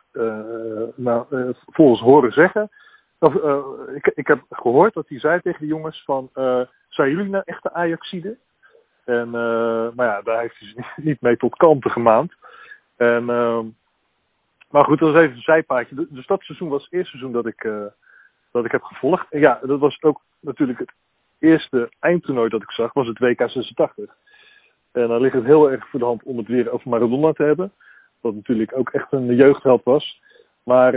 [0.97, 1.25] nou,
[1.67, 2.71] volgens horen zeggen,
[3.21, 7.31] uh, ik, ik heb gehoord dat hij zei tegen de jongens van, uh, zijn jullie
[7.31, 8.39] nou echte Ajaxiden?
[9.05, 12.33] En, uh, maar ja, daar heeft hij ze niet mee tot kanten gemaand.
[12.97, 13.25] En,
[14.71, 16.07] maar goed, dat was even een zijpaadje.
[16.11, 17.69] Dus dat seizoen was het eerste seizoen dat ik,
[18.53, 19.27] dat ik heb gevolgd.
[19.31, 20.93] En ja, dat was ook natuurlijk het
[21.39, 24.17] eerste eindtoernooi dat ik zag, was het WK 86.
[24.93, 27.43] En dan ligt het heel erg voor de hand om het weer over Maradona te
[27.43, 27.73] hebben.
[28.21, 30.23] Wat natuurlijk ook echt een jeugdheld was.
[30.63, 30.93] Maar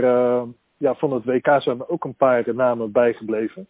[0.82, 3.66] ja, van het WK zijn er ook een paar namen bijgebleven.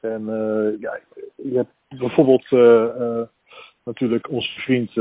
[0.00, 1.00] En uh, ja,
[1.36, 3.22] je hebt bijvoorbeeld uh, uh,
[3.84, 4.96] natuurlijk onze vriend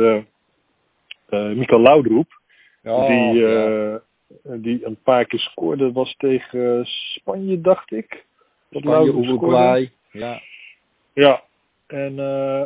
[1.56, 2.42] Mikael Laudroep.
[2.84, 4.02] Oh, die, ja.
[4.44, 5.92] die een paar keer scoorde.
[5.92, 8.26] was tegen Spanje, dacht ik.
[8.70, 9.92] Dat Spanje, Uruguay.
[10.12, 10.42] Ja.
[11.13, 11.44] Ja.
[11.88, 12.16] En,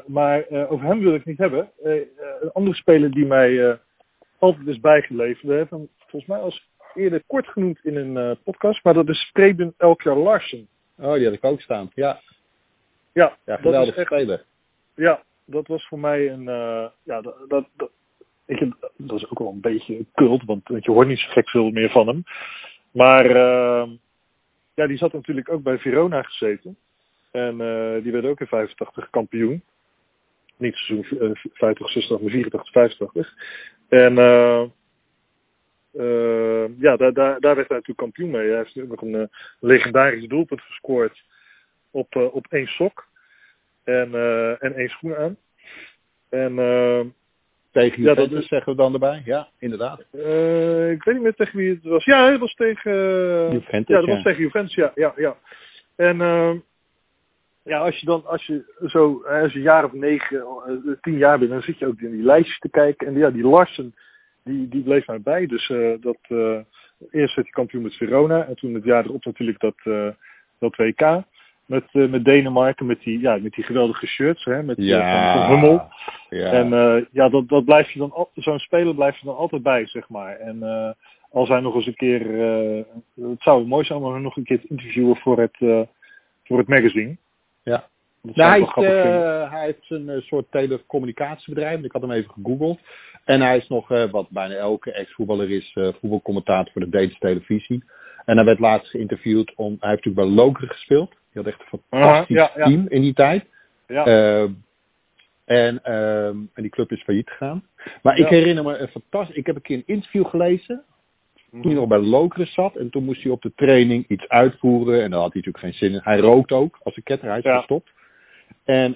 [0.06, 1.72] maar over hem wil ik niet hebben.
[1.82, 3.80] een andere speler die mij
[4.40, 5.42] altijd is bijgeleverd.
[5.42, 9.10] We hebben hem volgens mij als eerder kort genoemd in een uh, podcast, maar dat
[9.10, 10.68] is Preben Elkjar Larsen.
[10.98, 11.92] Oh, die had ik ook staan.
[11.94, 12.20] Ja,
[13.14, 14.46] ja, ja geweldig echt, speler.
[14.96, 16.42] Ja, dat was voor mij een.
[16.42, 17.90] Uh, ja, dat, dat, dat,
[18.46, 21.50] je, dat is ook wel een beetje cult, want, want je hoort niet zo gek
[21.50, 22.24] veel meer van hem.
[22.92, 23.90] Maar uh,
[24.74, 26.78] ja, die zat natuurlijk ook bij Verona gezeten.
[27.32, 29.64] En uh, die werd ook in 85 kampioen.
[30.58, 33.34] Niet seizoen 50, 60, maar 84, 85.
[33.90, 34.18] En
[36.80, 38.50] ja, daar, daar, daar werd hij natuurlijk kampioen mee.
[38.50, 39.24] Hij heeft nog een uh,
[39.60, 41.24] legendarisch doelpunt gescoord
[41.92, 43.08] op, uh, op één sok
[43.84, 44.14] en,
[44.60, 45.38] en één schoen aan.
[46.30, 46.56] En,
[47.72, 49.22] tegen ja, dat is, zeggen we dan erbij?
[49.26, 50.00] Ja, inderdaad.
[50.00, 52.06] ik weet niet meer tegen wie het was.
[52.06, 52.92] Ja, het was tegen...
[53.52, 54.14] Juventus, ja, dat ja.
[54.14, 54.92] was tegen Juventus, ja.
[54.96, 55.38] ja, ja.
[55.96, 56.20] En
[57.68, 60.46] ja, als je dan, als je zo, als je een jaar of negen,
[61.02, 63.08] tien jaar bent, dan zit je ook in die lijstjes te kijken.
[63.08, 63.96] En ja, die Larsen,
[64.48, 65.46] die, die bleef mij bij.
[65.46, 66.58] Dus uh, dat, uh,
[67.12, 70.08] eerst werd hij kampioen met Verona en toen het jaar erop natuurlijk dat, uh,
[70.60, 71.24] dat WK.
[71.66, 75.34] met, eh, met Denemarken, met die, ja, met die geweldige shirts, hè, met eh, Ja.
[75.34, 75.88] van, van Hummel.
[76.30, 76.52] Ja.
[76.52, 79.88] En eh, ja, dat, dat blijf je dan, zo'n speler blijft je dan altijd bij,
[79.88, 80.36] zeg maar.
[80.36, 80.90] En eh,
[81.32, 82.84] als hij nog eens een keer, eh,
[83.30, 85.82] het zou mooi zijn om hem nog een keer te interviewen voor het, eh,
[86.44, 87.16] voor het magazine.
[87.64, 87.88] Ja.
[88.22, 91.84] Nou, hij, eh, hij heeft een eh, soort telecommunicatiebedrijf.
[91.84, 92.80] Ik had hem even gegoogeld.
[93.28, 97.18] En hij is nog, eh, wat bijna elke ex-voetballer is, eh, voetbalcommentator voor de Deense
[97.20, 97.84] televisie.
[98.26, 99.78] En hij werd laatst geïnterviewd om.
[99.80, 101.10] Hij heeft natuurlijk bij Lokeren gespeeld.
[101.10, 102.66] Die had echt een fantastisch Aha, ja, ja.
[102.66, 103.46] team in die tijd.
[103.88, 104.42] Ja, Eh,
[105.46, 107.64] en, ehm, en die club is failliet gegaan.
[108.02, 109.36] Maar ik herinner me een fantastisch.
[109.36, 110.84] Ik heb een keer een interview gelezen.
[111.52, 112.76] Toen hij nog bij Lokeren zat.
[112.76, 115.04] En toen moest hij op de training iets uitvoeren.
[115.04, 116.02] En daar had hij natuurlijk geen zin in.
[116.04, 117.28] Hij rookt ook als een ketter.
[117.30, 117.58] Hij is Ja.
[117.58, 117.92] gestopt.
[118.64, 118.96] En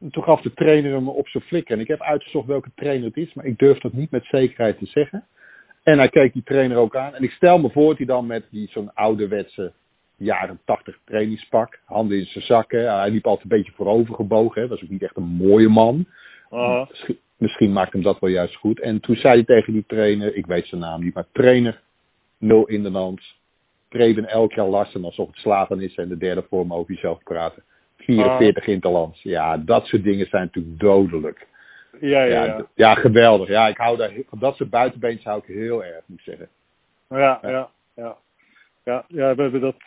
[0.00, 1.74] ehm, toen gaf de trainer hem op zijn flikker.
[1.74, 3.34] En ik heb uitgezocht welke trainer het is.
[3.34, 5.26] Maar ik durf dat niet met zekerheid te zeggen.
[5.82, 7.14] En hij keek die trainer ook aan.
[7.14, 9.72] En ik stel me voor dat hij dan met die zo'n ouderwetse
[10.16, 11.80] jaren 80 trainingspak.
[11.84, 12.98] Handen in zijn zakken.
[12.98, 14.62] Hij liep altijd een beetje voorover gebogen.
[14.62, 14.68] Hè.
[14.68, 16.06] Was ook niet echt een mooie man.
[16.50, 16.86] aha.
[16.90, 18.80] Misschien, misschien maakt hem dat wel juist goed.
[18.80, 21.80] En toen zei hij tegen die trainer, ik weet zijn naam niet, maar trainer,
[22.38, 23.38] nul in de hand.
[23.88, 27.62] Preben elk jaar Larsen alsof het slaven is en de derde vorm over jezelf praten.
[28.04, 29.22] 44 interlands.
[29.22, 31.46] Ja, dat soort dingen zijn natuurlijk dodelijk.
[32.00, 32.94] ja, ja, Ja, ja.
[32.94, 33.48] geweldig.
[33.48, 36.48] Ja, ik hou daar, van dat soort buitenbeens hou ik heel erg, moet ik zeggen.
[37.08, 38.16] Ja, ja, ja.
[38.84, 39.86] Ja, ja, we hebben dat, eh,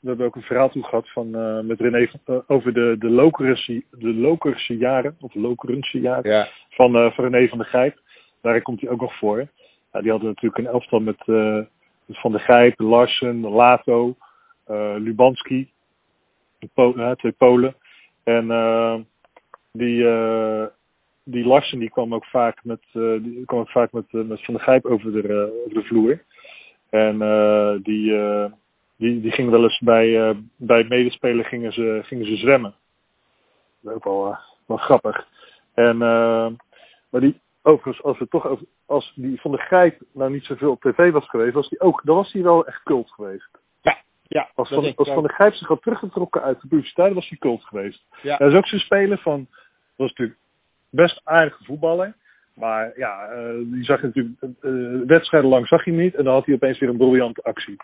[0.00, 3.10] we hebben ook een verhaal toe gehad van, eh, met René eh, over de, de
[3.10, 8.00] Lokerense, de Lokerse jaren, of Lokerense jaren, Ja, van, van René van der Gijp.
[8.40, 9.38] Daar komt hij ook nog voor.
[9.92, 11.22] Ja, die hadden natuurlijk een elftal met,
[12.08, 14.16] Van der Gijp, Larsen, Lato,
[14.98, 15.70] Lubanski,
[16.74, 17.76] de twee Polen.
[18.24, 18.94] En eh,
[19.72, 20.66] die, eh,
[21.24, 24.54] die Larsen die kwam ook vaak met, eh, die kwam ook vaak met, met Van
[24.54, 26.22] der Gijp over de, over de vloer.
[26.90, 27.18] En
[27.82, 28.14] die,
[28.96, 32.74] die, die gingen wel eens bij, bij medespelen gingen ze, gingen ze zwemmen.
[33.84, 35.26] Ook wel, grappig.
[35.74, 35.96] En,
[37.08, 40.70] maar die, overigens, als we toch over, als die Van de Grijp nou niet zoveel
[40.70, 43.61] op tv was geweest, was die ook, dan was hij wel echt cult geweest.
[44.32, 47.38] Ja Als dat Van, als de Grijp zich had teruggetrokken uit de publiciteit, was hij
[47.38, 48.04] cult geweest.
[48.22, 48.36] Ja.
[48.36, 49.56] Hij is ook zo'n speler van, dat
[49.96, 50.38] was natuurlijk
[50.90, 52.14] best aardige voetballer.
[52.54, 56.14] Maar ja, eh, die zag je natuurlijk, eh, wedstrijden lang zag je hem niet.
[56.14, 57.76] En dan had hij opeens weer een briljante actie.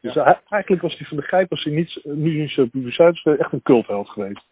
[0.00, 3.38] Dus hij- eigenlijk was hij van de Grijp, als hij niet, nu niet zo publiciteit
[3.38, 4.44] echt een cultheld geweest.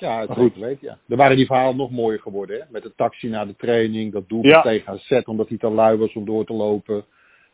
[0.00, 0.56] Ja, het goed.
[0.56, 0.98] weten, ja.
[1.08, 2.64] Er waren die verhalen nog mooier geworden, hè?
[2.70, 4.62] Met de taxi naar de training, dat doelpunt Ja.
[4.62, 7.04] tegen AZ omdat hij te lui was om door te lopen.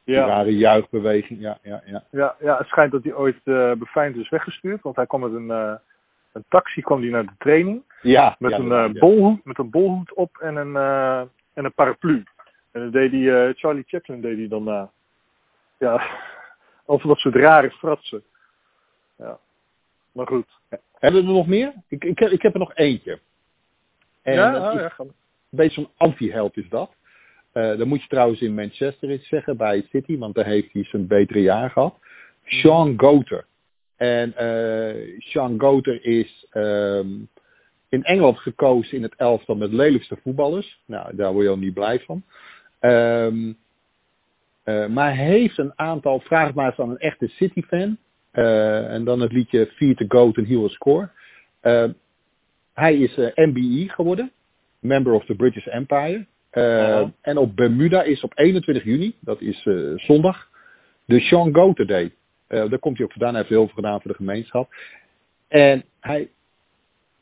[0.05, 2.05] Die Ja, rare juichbeweging, ja, ja, ja.
[2.11, 4.83] ja, ja, het schijnt dat hij ooit uh, is weggestuurd.
[4.83, 5.75] Want hij kwam met een, eh,
[6.33, 7.83] een taxi kwam hij naar de training.
[8.03, 8.89] Ja, Met, ja, een, ja.
[9.01, 10.77] bolhoed, met een bolhoed op en een,
[11.55, 12.25] en een paraplu.
[12.73, 14.91] En dan deed hij, eh, Charlie Chaplin deed hij dan na.
[15.79, 16.03] Ja,
[16.87, 18.23] over dat soort rare fratsen.
[19.17, 19.39] Ja,
[20.13, 20.47] maar goed.
[20.99, 21.73] Hebben we er nog meer?
[21.89, 23.19] Ik, ik, heb, ik heb er nog eentje.
[24.23, 25.13] En ja, dat is ja, ga- een
[25.51, 26.91] beetje zo'n anti-held is dat.
[27.53, 30.85] Eh dan moet je trouwens in Manchester iets zeggen bij City, want daar heeft hij
[30.85, 31.99] zijn betere jaar gehad.
[32.45, 33.45] Sean Goter.
[33.97, 37.09] En eh Sean Goter is ehm,
[37.89, 40.83] in Engeland gekozen in het elftal met lelijkste voetballers.
[40.87, 42.23] Nou, daar word je al niet blij van.
[42.79, 43.53] Ehm,
[44.63, 47.99] eh, maar hij heeft een aantal, vraag het maar eens aan een echte City-fan.
[48.33, 51.11] En dan het liedje Fear to Goat and He Will Score.
[52.75, 54.33] Hij is MBE geworden,
[54.79, 56.27] Member of the British Empire.
[56.53, 57.13] Eh, Ja.
[57.21, 60.49] En op Bermuda is op 21 juni, dat is eh, zondag,
[61.05, 62.13] de Sean Goater Day.
[62.47, 64.75] Eh, daar komt hij ook vandaan, hij heeft heel veel gedaan voor de gemeenschap.
[65.49, 66.29] En hij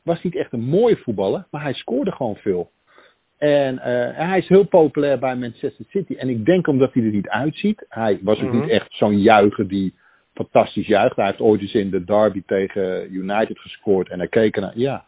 [0.03, 2.71] was niet echt een mooie voetballer, maar hij scoorde gewoon veel.
[3.39, 6.15] En eh, hij is heel populair bij Manchester City.
[6.15, 7.85] En ik denk omdat hij er niet uitziet.
[7.89, 8.61] Hij was ook Mhm.
[8.61, 9.95] niet echt zo'n juicher die
[10.35, 11.17] fantastisch juicht.
[11.17, 14.09] Hij heeft ooit eens in de derby tegen United gescoord.
[14.09, 15.05] En hij keek naar, ja,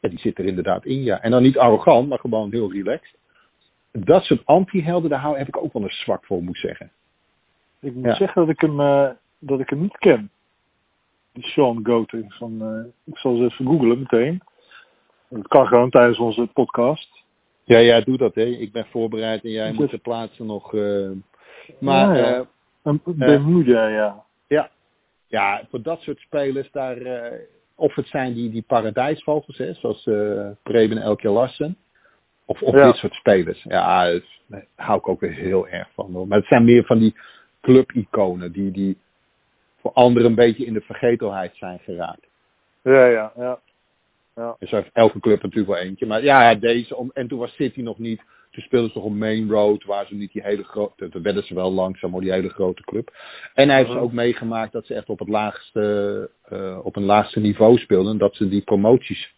[0.00, 1.22] ja, die zit er inderdaad in, ja.
[1.22, 3.14] En dan niet arrogant, maar gewoon heel relaxed.
[3.92, 6.90] Dat soort anti-helden, daar hou- heb ik ook wel een zwak voor, moet zeggen.
[7.80, 8.14] Ik moet Ja.
[8.14, 10.30] zeggen dat ik hem, eh, dat ik hem niet ken.
[11.32, 12.24] Die Sean Goten.
[12.28, 14.42] Van, eh, ik zal ze even googlen meteen.
[15.28, 17.20] Dat kan gewoon tijdens onze podcast.
[17.64, 18.44] Ja, ja, doe dat, hè.
[18.44, 20.74] Ik ben voorbereid en jij moet het- ter plaatse nog...
[20.74, 21.10] eh,
[21.80, 22.46] maar Ja, ja.
[22.82, 24.24] Een Bermuda, ja.
[24.48, 24.70] Ja.
[25.26, 26.96] ja, voor dat soort spelers daar,
[27.74, 30.02] of het zijn die, die paradijsvogels, hè, zoals
[30.62, 31.76] Preben en Elke Larsen,
[32.52, 32.86] of, of Ja.
[32.86, 33.62] dit soort spelers.
[33.62, 34.10] Ja,
[34.46, 36.12] daar hou ik ook weer heel erg van.
[36.12, 36.26] Hoor.
[36.28, 37.14] Maar het zijn meer van die
[37.60, 38.96] clubiconen die, die
[39.80, 42.26] voor anderen een beetje in de vergetelheid zijn geraakt.
[42.82, 43.58] Ja, ja, ja.
[44.60, 46.06] Zo heeft elke club natuurlijk wel eentje.
[46.06, 49.12] Maar ja, deze, om, en toen was City nog niet Toen speelden ze toch op
[49.12, 52.32] Main Road, waar ze niet die hele grote, daar werden ze wel langzaam, maar die
[52.32, 53.12] hele grote club.
[53.54, 57.04] En hij heeft ze ook meegemaakt dat ze echt op het laagste, eh, op een
[57.04, 58.18] laagste niveau speelden.
[58.18, 59.34] Dat ze die promoties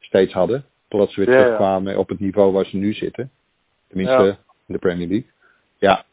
[0.00, 0.64] steeds hadden.
[0.90, 3.30] Totdat ze weer terugkwamen op het niveau waar ze nu zitten.
[3.88, 5.30] Tenminste, in de Premier League.
[5.78, 6.04] Ja.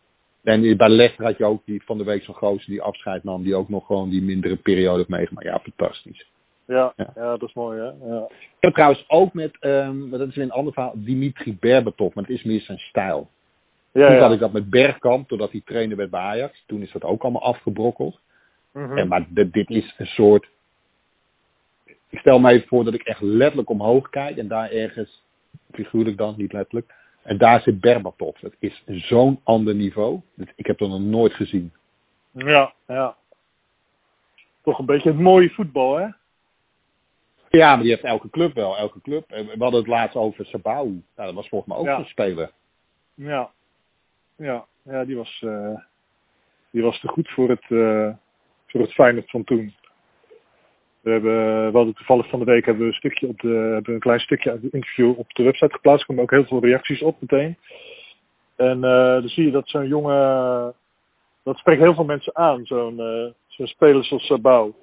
[0.44, 3.44] En bij Leicester had je ook die van de week zo'n gozer die afscheid nam.
[3.44, 5.46] Die ook nog gewoon die mindere periode heeft meegemaakt.
[5.48, 6.32] Ja, fantastisch.
[6.66, 7.12] Ja, Ja.
[7.16, 7.38] ja.
[7.38, 8.13] dat is mooi, hè?
[8.13, 8.26] Ja.
[8.30, 12.13] Ik heb trouwens ook met, maar dat is weer een ander verhaal, Dimitri Berbatov.
[12.13, 13.30] Maar het is meer zijn stijl.
[13.92, 14.22] Ja, Toen ja.
[14.22, 16.63] had ik dat met Bergkamp, doordat hij trainer werd bij Ajax.
[16.68, 18.20] Toen is dat ook allemaal afgebrokkeld.
[18.74, 18.98] Mhm.
[18.98, 20.48] En, maar dit is een soort...
[22.10, 24.38] Ik stel me even voor dat ik echt letterlijk omhoog kijk.
[24.38, 25.24] En daar ergens,
[25.72, 26.93] figuurlijk dan, niet letterlijk.
[27.24, 28.41] En daar zit Berbatov.
[28.41, 30.22] Het is zo'n ander niveau.
[30.56, 31.74] Ik heb dat nog nooit gezien.
[32.32, 33.17] ja, ja.
[34.63, 36.08] Toch een beetje het mooie voetbal, hè?
[37.50, 38.78] Ja, maar die heeft elke club wel.
[38.78, 39.30] Elke club.
[39.30, 40.86] We hadden het laatst over Sabau.
[40.88, 41.96] Nou, dat was volgens mij ook Ja.
[41.96, 42.52] zo'n speler.
[43.13, 43.52] Ja.
[44.36, 45.80] Ja, ja die, was, eh,
[46.72, 48.10] die was te goed voor het, eh
[48.67, 49.76] voor het Feyenoord van toen.
[51.08, 53.93] We, hebben, we hadden toevallig van de week hebben we een, stukje op de, hebben
[53.93, 56.02] een klein stukje uit het interview op de website geplaatst.
[56.02, 57.58] Er komen ook heel veel reacties op meteen.
[58.56, 60.74] En eh, dan zie je dat zo'n jongen,
[61.43, 64.74] dat spreekt heel veel mensen aan, zo'n eh, zo'n speler zoals Sabau.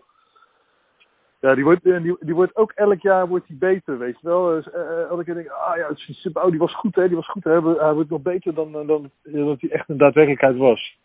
[1.41, 4.47] Ja, die wordt, eh, die, wordt ook elk jaar wordt die beter, weet je wel.
[4.47, 7.29] Dus, eh, elke keer denk ik, ah ja, Sabau die was goed hè, die was
[7.29, 7.45] goed.
[7.45, 7.51] Hè.
[7.51, 10.99] Hij, wordt- nog beter dan, dan, dan dat hij echt een daadwerkelijkheid was.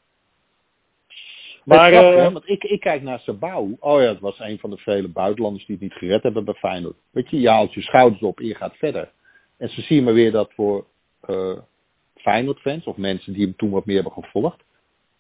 [1.77, 3.75] Maar, eh, hè, want ik, ik kijk naar Sabau.
[3.79, 6.53] Oh ja, het was een van de vele buitenlanders die het niet gered hebben bij
[6.53, 6.95] Feyenoord.
[7.11, 9.11] Weet je, je haalt je schouders op en je gaat verder.
[9.57, 10.85] En zo zie je maar weer dat voor
[11.21, 11.57] eh
[12.15, 14.63] Feyenoord-fans of mensen die hem toen wat meer hebben gevolgd,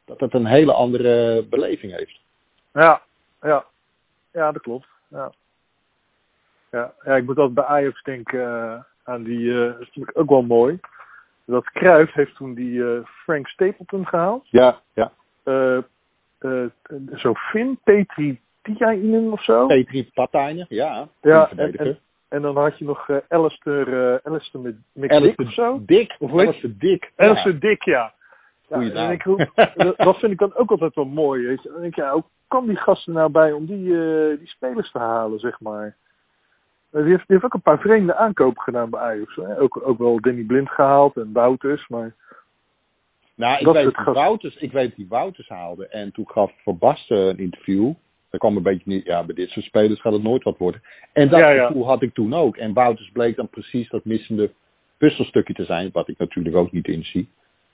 [0.05, 2.19] dat het een hele andere beleving heeft.
[2.73, 3.01] Ja,
[3.41, 3.65] ja.
[4.31, 4.87] Ja, dat klopt.
[5.07, 5.31] Ja.
[6.71, 10.19] Ja, ja ik moet altijd bij Ajax denken eh, aan die, eh, dat vind ik
[10.19, 10.79] ook wel mooi.
[11.45, 14.47] Dat Cruijff heeft toen die Frank Stapleton gehaald.
[14.49, 15.11] Ja, ja.
[16.39, 16.69] Eh eh
[17.15, 17.33] zo
[17.83, 19.65] Petri Tiainen of zo.
[19.67, 21.07] Petri Patijnen, ja.
[21.21, 21.99] Ja, en-
[22.29, 25.81] En dan had je nog eh Alistair, eh Alistair Mc- McDick Alistair of zo.
[25.85, 26.15] Dick.
[26.19, 27.11] Of Alistair Dick.
[27.17, 27.25] Ja.
[27.25, 28.13] Alistair Dick, ja.
[28.67, 29.23] ja en ik,
[29.97, 31.45] dat- vind ik dan ook altijd wel mooi.
[31.47, 31.69] Weet je.
[31.69, 33.83] Dan denk ik, ja, hoe kan die gasten nou bij om die,
[34.37, 35.95] die spelers te halen, zeg maar.
[36.91, 39.35] Die heeft, die heeft ook een paar vreemde aankopen gedaan bij Ajax.
[39.35, 39.59] Hè.
[39.59, 41.87] Ook, ook wel Danny Blind gehaald en Wouters.
[41.87, 42.13] Maar
[43.39, 44.13] Nou, ik Dat weet, die.
[44.13, 45.87] Wouters, ik weet die Wouters haalde.
[45.87, 47.93] En toen gaf Van Basten een interview.
[48.29, 50.81] Daar kwam een beetje niet, ja, bij dit soort spelers gaat het nooit wat worden.
[51.13, 51.67] En dat Ja, ja.
[51.67, 52.57] gevoel had ik toen ook.
[52.57, 54.51] En Wouters bleek dan precies dat missende
[54.97, 57.29] puzzelstukje te zijn, wat ik natuurlijk ook niet inzie.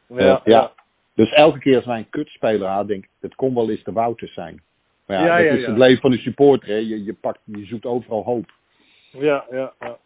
[0.08, 0.72] ja, Eh, ja.
[1.16, 3.92] Dus elke keer als wij een kutspeler hadden, denk ik, het kon wel eens de
[3.92, 4.62] Wouters zijn.
[5.06, 6.68] Maar ja, Ja, dat is het leven van een supporter.
[6.70, 6.76] Hè.
[6.76, 8.52] Je, je, pakt, je zoekt overal hoop.
[9.12, 9.98] ja, ja, ja.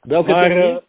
[0.00, 0.82] Welke Maar, heb je nog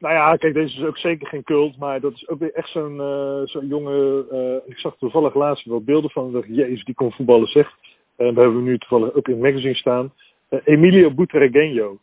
[0.00, 2.68] nou ja, kijk, deze is ook zeker geen cult, maar dat is ook weer echt
[2.68, 4.26] zo'n eh, zo'n jonge.
[4.30, 6.32] eh, ik zag toevallig laatst wel beelden van.
[6.32, 7.76] Dacht, jezus, die kon voetballen zeg.
[8.16, 10.12] En daar hebben we nu toevallig ook in het magazine staan.
[10.48, 11.98] Eh, Emilio Butragueño.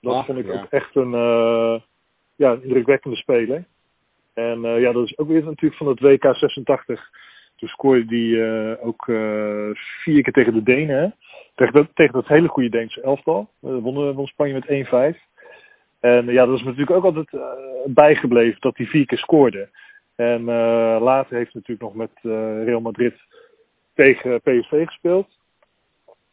[0.00, 0.52] Dat Ach, vond ik ja.
[0.52, 1.80] ook echt een, eh,
[2.36, 3.64] ja, een indrukwekkende speler.
[4.34, 7.10] En eh, ja, dat is ook weer natuurlijk van het WK 86.
[7.56, 10.96] Toen scoorde die eh, ook eh, vier keer tegen de Denen.
[11.02, 11.08] Hè?
[11.54, 13.48] Tegen, dat, tegen dat hele goede Deense elftal.
[13.64, 15.18] Uh, wonnen won Spanje met 1-5.
[16.00, 17.40] En eh, ja, dat is natuurlijk ook altijd eh,
[17.86, 19.68] bijgebleven dat hij vier keer scoorde.
[20.20, 23.14] En eh, later heeft hij natuurlijk nog met eh, Real Madrid
[23.94, 25.28] tegen PSV gespeeld.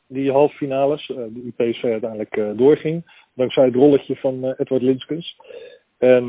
[0.08, 3.26] Die halve finales, eh, die PSV uiteindelijk doorging.
[3.34, 5.38] Dankzij het rolletje van Edward Linskens.
[5.98, 6.28] En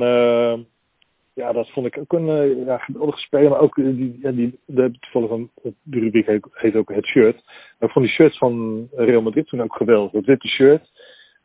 [1.34, 3.50] ja, dat vond ik ook een ja, geweldige speler.
[3.50, 5.50] Maar ook die, ja, die, de, toevallig van,
[5.82, 7.42] de rubriek heet, ook het shirt.
[7.44, 10.12] Maar ik vond die shirts van Real Madrid toen ook geweldig.
[10.12, 10.90] Het witte shirt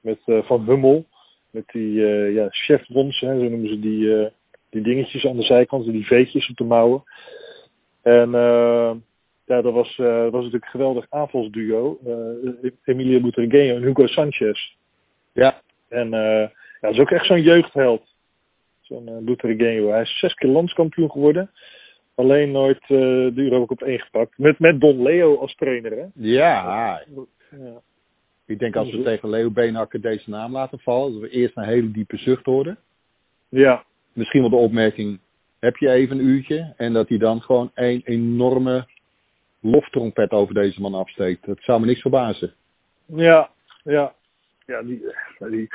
[0.02, 1.06] met Van Hummel.
[1.54, 2.78] Met die eh ja, hè,
[3.40, 4.32] zo noemen ze die, eh,
[4.70, 5.86] die dingetjes aan de zijkant.
[5.86, 7.04] Die veetjes op de mouwen.
[8.02, 8.92] En eh,
[9.46, 12.00] ja, dat was, dat was natuurlijk een geweldig aanvalsduo.
[12.06, 14.76] eh Emilio Butragueño en Hugo Sanchez.
[15.34, 15.62] Ja.
[15.90, 18.16] En ja, dat is ook echt zo'n jeugdheld.
[18.82, 19.90] Zo'n uh, Butragueño.
[19.90, 21.52] Hij is zes keer landskampioen geworden.
[22.16, 22.90] Alleen nooit uh,
[23.36, 24.38] de Europa Cup 1 gepakt.
[24.38, 26.06] Met, met Don Leo als trainer, hè?
[26.14, 27.02] Ja.
[27.50, 27.82] ja.
[28.46, 31.64] Ik denk als we tegen Leo Beenhakker deze naam laten vallen, dat we eerst een
[31.64, 32.78] hele diepe zucht horen.
[33.50, 33.84] Ja.
[34.14, 35.20] Misschien wel de opmerking,
[35.60, 36.74] heb je even een uurtje?
[36.78, 38.88] En dat hij dan gewoon een enorme
[39.60, 41.46] loftrompet over deze man afsteekt.
[41.46, 42.54] Dat zou me niks verbazen.
[43.06, 43.50] Ja,
[43.84, 44.14] ja.
[44.66, 45.02] Ja, die,
[45.50, 45.70] die,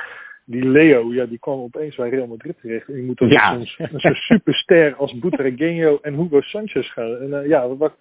[0.45, 2.87] die Leo, ja, die kwam opeens bij Real Madrid terecht.
[2.87, 3.65] En die moet dan Ja.
[3.91, 7.17] zo'n superster als Butragueño en Hugo Sanchez gaan.
[7.17, 7.93] En uh, ja, wat,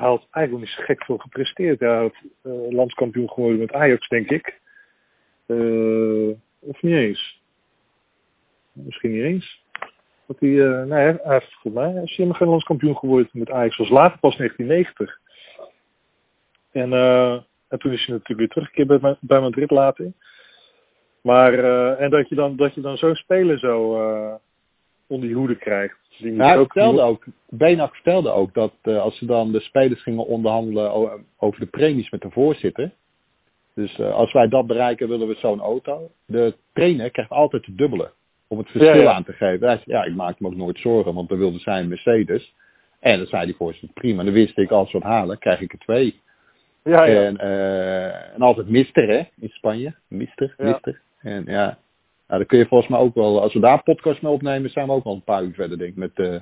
[0.00, 1.80] hij had eigenlijk niet zo gek veel gepresteerd.
[1.80, 4.60] Hij uh, landskampioen geworden met Ajax, denk ik.
[5.46, 7.42] Uh, of niet eens.
[8.72, 9.64] Misschien niet eens.
[10.26, 13.76] Dat hij, uh, nee, hij heeft volgens mij is hij Nederlands kampioen geworden met Ajax.
[13.76, 15.18] was later pas 1990.
[16.70, 16.92] En,
[17.68, 20.12] en toen is hij natuurlijk weer teruggekeerd bij, bij Madrid later.
[21.22, 21.52] Maar,
[21.98, 23.90] en dat je dan, dat je dan zo'n speler zo
[25.06, 25.99] onder je hoede krijgt.
[26.20, 30.26] Die ja, hij vertelde ook, Benak vertelde ook dat als ze dan de spelers gingen
[30.26, 30.92] onderhandelen
[31.36, 32.90] over de premies met de voorzitter.
[33.74, 36.10] Dus als wij dat bereiken, willen we zo'n auto.
[36.26, 38.10] De trainer krijgt altijd het dubbele
[38.48, 39.12] om het verschil ja, ja.
[39.12, 39.66] aan te geven.
[39.66, 42.54] Hij zei, ja, ik maakte me ook nooit zorgen, want we wilden zijn Mercedes.
[43.00, 44.24] En dan zei hij voor zich, prima.
[44.24, 46.20] Dan wist ik, als we het halen, krijg ik er twee.
[46.84, 47.24] Ja, ja.
[47.24, 49.94] En, uh, en altijd mister, hè, in Spanje.
[50.08, 51.00] Mister, mister.
[51.18, 51.78] En ja,
[52.30, 54.86] nou, dan kun je volgens mij ook wel, als we daar podcast mee opnemen, zijn
[54.86, 56.36] we ook al een paar uur verder, denk ik, met, uh,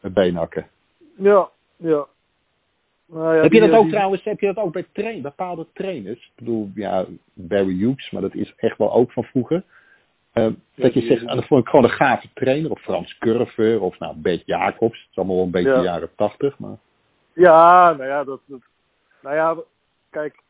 [0.00, 0.68] met beenhakken.
[1.16, 2.06] Ja, ja.
[3.06, 6.18] Nou ja heb je dat ook trouwens, heb je dat ook bij train, bepaalde trainers?
[6.18, 9.62] Ik bedoel, ja, Barry Hughes, maar dat is echt wel ook van vroeger.
[10.34, 13.80] Uh, dat je zegt, en dat vond ik gewoon een gave trainer, of Frans Curver,
[13.80, 15.00] of nou, Beet Jacobs.
[15.00, 15.82] Het is allemaal wel een beetje ja.
[15.82, 16.76] jaren tachtig, maar...
[17.32, 18.60] Ja, nou ja, dat, dat,
[19.22, 19.56] nou ja,
[20.10, 20.42] kijk,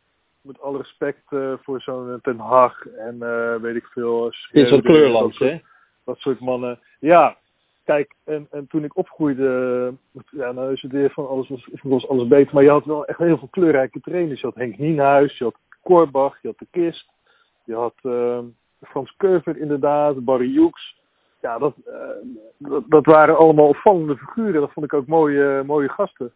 [0.46, 4.28] met alle respect uh, voor zo'n Ten Hag en uh, weet ik veel...
[4.50, 5.60] Is zo'n kleurlands, hè?
[6.04, 6.78] Dat soort mannen.
[7.00, 7.36] Ja,
[7.84, 9.92] kijk, en, en toen ik opgroeide,
[10.30, 13.04] ja, nou is het weer van alles was, was alles beter, maar je had wel
[13.04, 14.40] echt heel veel kleurrijke trainers.
[14.40, 17.08] Je had Henk Nienhuis, je had Korbach, je had de Kist,
[17.64, 17.94] je had...
[18.02, 18.38] Uh,
[18.82, 20.96] Frans Curver inderdaad, Barry Hughes.
[21.40, 21.94] Ja, dat, uh,
[22.58, 24.60] dat, dat, waren allemaal opvallende figuren.
[24.60, 26.32] Dat vond ik ook mooie, mooie gasten.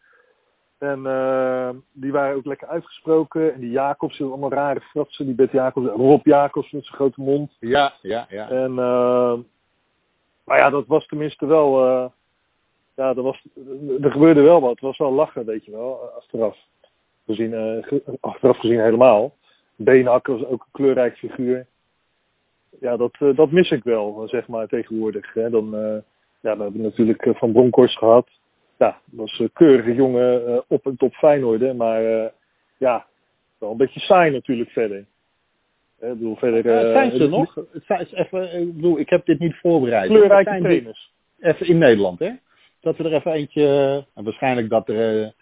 [0.80, 3.54] En uh, die waren ook lekker uitgesproken.
[3.54, 5.26] En die Jacobs, die allemaal rare fratsen.
[5.26, 7.56] Die Bert Jacobs, Rob Jacobs met zijn grote mond.
[7.58, 8.50] Ja, ja, ja.
[8.50, 9.38] En, uh,
[10.44, 11.80] maar ja, dat was tenminste wel...
[12.94, 13.46] ja, er, was,
[14.00, 14.70] er gebeurde wel wat.
[14.70, 16.56] Het was wel lachen, weet je wel, achteraf.
[17.26, 17.84] Gezien,
[18.20, 19.34] achteraf gezien helemaal.
[19.76, 21.66] Beenhakker was ook een kleurrijk figuur
[22.80, 25.34] ja, dat, dat mis ik wel, zeg maar, tegenwoordig.
[25.34, 25.50] Hè.
[25.50, 25.70] Dan,
[26.40, 28.28] ja, we hebben natuurlijk Van Bronckhorst gehad.
[28.80, 31.76] Ja, dat was een keurige jongen op en top Feyenoord.
[31.76, 32.02] Maar
[32.76, 33.06] ja,
[33.58, 35.04] wel een beetje saai natuurlijk verder.
[35.98, 36.62] Hè, ik bedoel, verder...
[36.92, 37.54] zijn ze nog?
[37.54, 40.08] Het zijn, even, ik bedoel, ik heb dit niet voorbereid.
[40.08, 41.12] Kleurrijke trainers.
[41.40, 42.30] Even in Nederland, hè?
[42.80, 43.66] Dat we er even eentje...
[44.14, 45.32] En waarschijnlijk dat er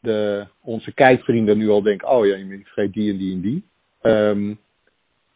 [0.00, 2.08] de, onze kijkvrienden nu al denken...
[2.08, 3.64] Oh ja, je vergeet die en die en die.
[4.02, 4.60] Um,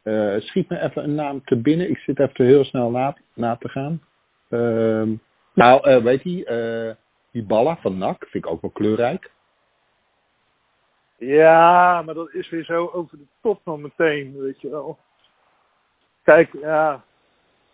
[0.04, 1.90] uh, schiet me even een naam te binnen.
[1.90, 4.02] Ik zit even heel snel na, na te gaan.
[4.50, 5.08] Uh,
[5.54, 6.96] nou, uh, weet je,
[7.36, 9.30] die Balla van NAC vind ik ook wel kleurrijk.
[11.16, 14.98] Ja, maar dat is weer zo over de top dan meteen, weet je wel.
[16.22, 17.04] Kijk, ja.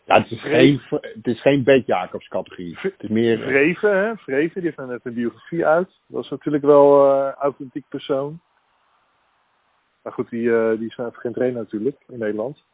[0.04, 2.78] Ja, het is geen, het is geen Beet Jacobs categorie.
[2.80, 3.38] Het is meer...
[3.38, 4.16] Vreven, hè.
[4.16, 6.00] Vreven, die heeft net een biografie uit.
[6.06, 8.40] Dat is natuurlijk wel een authentiek persoon.
[10.02, 12.64] Maar goed, die, uh, die is even geen trainer natuurlijk in Nederland.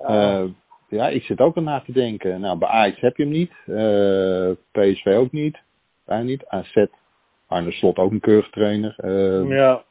[0.00, 0.44] Uh,
[0.94, 2.40] ja, ik zit ook al na te denken.
[2.40, 3.52] Nou, bij Ajax heb je hem niet.
[3.66, 5.58] Uh, eh, PSV ook niet.
[6.04, 6.46] Bijna niet.
[6.46, 6.86] AZ,
[7.46, 8.94] Arne Slot ook een keurig trainer.
[9.48, 9.84] ja.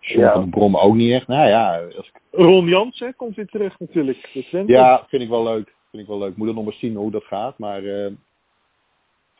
[0.00, 0.32] John ja.
[0.32, 1.26] van Brom ook niet echt.
[1.26, 1.80] Nou ja.
[1.96, 2.20] Als ik...
[2.30, 4.26] Ron Jansen komt weer terug natuurlijk.
[4.66, 5.74] Ja, vind ik wel leuk.
[5.90, 6.36] Vind ik wel leuk.
[6.36, 7.58] Moet er nog maar zien hoe dat gaat.
[7.58, 7.82] Maar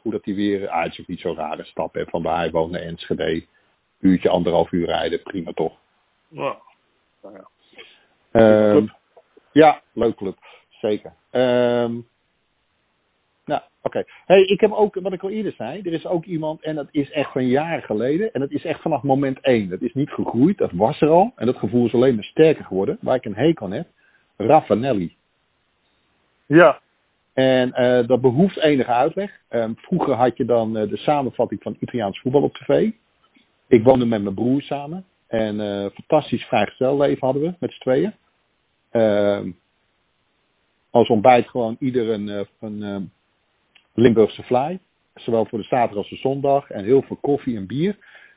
[0.03, 0.69] hoe dat hij weer...
[0.69, 3.45] Ah, het is ook niet zo'n rare stap hè, van waar hij woont naar Enschede
[4.01, 5.73] uurtje, anderhalf uur rijden, prima toch?
[6.29, 6.59] Ja.
[7.23, 7.49] Nou ja.
[8.33, 8.89] Uh,
[9.53, 10.37] ja, leuk club.
[10.69, 11.13] Zeker.
[11.31, 12.09] Um,
[13.45, 13.67] nou, oké.
[13.83, 14.05] Okay.
[14.27, 16.89] Hey, ik heb ook, wat ik al eerder zei, er is ook iemand, en dat
[16.91, 19.69] is echt van jaren geleden, en dat is echt vanaf moment één.
[19.69, 22.65] Dat is niet gegroeid, dat was er al, en dat gevoel is alleen maar sterker
[22.65, 23.87] geworden, waar ik een hekel aan heb.
[24.37, 25.17] Raffanelli.
[26.47, 26.81] Ja.
[27.33, 29.41] En uh, dat behoeft enige uitleg.
[29.51, 32.91] Um, vroeger had je dan uh, de samenvatting van Italiaans voetbal op tv.
[33.67, 35.05] Ik woonde met mijn broer samen.
[35.27, 38.15] En uh, fantastisch vrijgezelleven hadden we met z'n tweeën.
[38.93, 39.41] Uh,
[40.91, 42.97] als ontbijt gewoon ieder een, een uh,
[43.95, 44.79] Limburgse fly.
[45.15, 46.71] Zowel voor de zaterdag als de zondag.
[46.71, 47.97] En heel veel koffie en bier.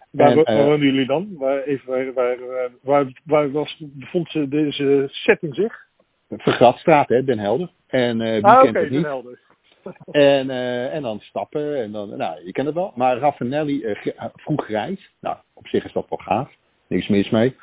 [0.09, 1.37] Waar, en, waar woonden jullie dan?
[1.37, 5.87] Waar, even, waar, waar, waar, waar was, bevond ze deze setting zich?
[6.29, 7.69] Vergratstraat, hè, Den Helder.
[7.87, 9.01] En uh, wie ah, kent okay, het niet?
[9.01, 9.39] Den Helder.
[10.11, 11.81] En, uh, en dan stappen.
[11.81, 12.91] En dan, nou, je kent het wel.
[12.95, 13.95] Maar Raffinelli uh,
[14.35, 15.13] vroeg reis.
[15.19, 16.51] Nou, op zich is dat wel gaaf.
[16.87, 17.55] Niks mis mee.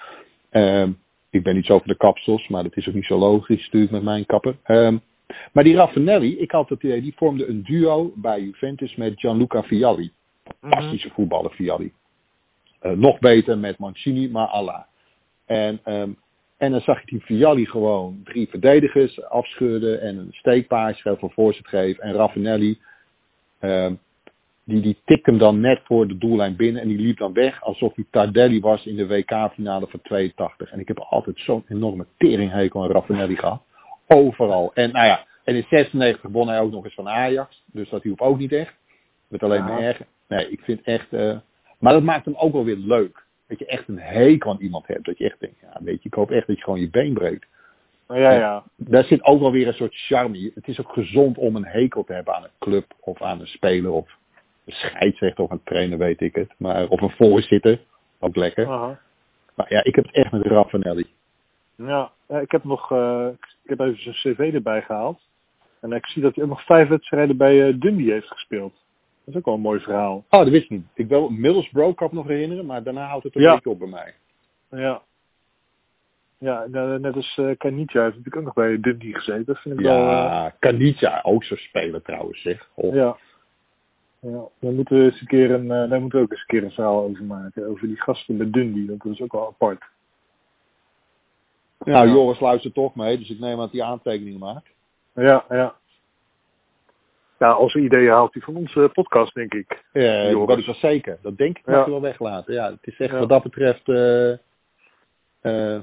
[1.31, 3.93] Ik ben niet zo voor de kapsels, maar dat is ook niet zo logisch natuurlijk
[3.93, 4.57] met mijn kapper.
[4.67, 5.01] Um,
[5.53, 9.63] maar die Raffinelli, ik had het idee, die vormde een duo bij Juventus met Gianluca
[9.63, 10.13] Vialli.
[10.61, 11.11] Fantastische mm -hmm.
[11.13, 11.93] voetballer Vialli.
[12.83, 14.83] Uh, nog beter met Mancini, maar Allah.
[15.47, 16.17] En um,
[16.61, 21.69] en dan zag je die Vialli gewoon drie verdedigers afschudden en een steekpaas voor voorzet
[21.69, 22.03] geven.
[22.03, 22.79] En Raffinelli,
[23.61, 23.91] uh,
[24.71, 27.63] die, die tikte hem dan net voor de doellijn binnen en die liep dan weg
[27.63, 30.71] alsof hij Tardelli was in de WK-finale van 82.
[30.73, 33.63] En ik heb altijd zo'n enorme teringhekel aan Raffinelli gehad.
[34.07, 34.71] overal.
[34.75, 37.63] En nou ja, en in 96 won hij ook nog eens van Ajax.
[37.67, 38.75] Dus dat hielp ook niet echt.
[39.29, 40.07] Met alleen maar erger.
[40.29, 41.13] Nee, ik vind echt...
[41.13, 41.37] eh,
[41.79, 43.25] maar dat maakt hem ook wel weer leuk.
[43.49, 45.05] Dat je echt een hekel aan iemand hebt.
[45.05, 47.15] Dat je echt denkt, ja weet je, ik hoop echt dat je gewoon je been
[47.15, 47.47] breekt.
[48.09, 48.65] Ja, ja.
[48.77, 50.51] Daar zit ook wel weer een soort charme.
[50.55, 53.47] Het is ook gezond om een hekel te hebben aan een club of aan een
[53.47, 54.19] speler of
[54.67, 56.53] scheidsrechter of een trainer, weet ik het.
[56.57, 57.81] Maar, of een voorzitter,
[58.19, 58.67] ook lekker.
[58.67, 59.01] Aha.
[59.55, 61.07] Maar ja, ik heb het echt met Raffanelli.
[61.75, 63.27] Ja, ja, ik heb nog, eh,
[63.63, 65.21] ik heb even zijn cv erbij gehaald.
[65.81, 68.73] En ik zie dat hij ook nog vijf wedstrijden bij eh, Dundee heeft gespeeld.
[69.25, 70.17] Dat is ook wel een mooi verhaal.
[70.31, 70.87] Oh, dat wist ik niet.
[70.95, 73.55] Ik wil Middlesbrough ik nog herinneren, maar daarna houdt het een Ja.
[73.55, 74.15] beetje op bij mij.
[74.71, 75.03] Ja.
[76.39, 79.45] Ja, nou, net als uh, Kanitja heeft natuurlijk ook nog bij Dundee gezeten.
[79.45, 79.97] Dat vind ik wel...
[79.97, 82.69] eh, Ja, Kanitja ook zo spelen trouwens, zeg.
[82.75, 82.95] Oh.
[82.95, 83.17] ja.
[84.21, 86.47] Ja, daar moeten we eens een keer een, eh, daar moeten we ook eens een
[86.47, 87.67] keer een verhaal over maken.
[87.69, 88.97] Over die gasten bij Dundee.
[88.97, 89.83] Dat is ook wel apart.
[91.79, 92.13] Nou, Ja.
[92.13, 94.69] Joris luistert toch mee, dus ik neem aan dat hij aantekeningen maakt.
[95.15, 95.75] Ja, ja.
[97.39, 99.85] Ja, als ideeën haalt hij van onze podcast, denk ik.
[99.93, 100.47] Ja, dat Joris.
[100.49, 101.19] weet ik wel zeker.
[101.23, 101.73] Dat denk ik Ja.
[101.73, 102.55] mag je wel weglaten.
[102.55, 103.19] Ja, het is echt Ja.
[103.19, 103.89] wat dat betreft...
[103.89, 104.33] eh
[105.41, 105.81] eh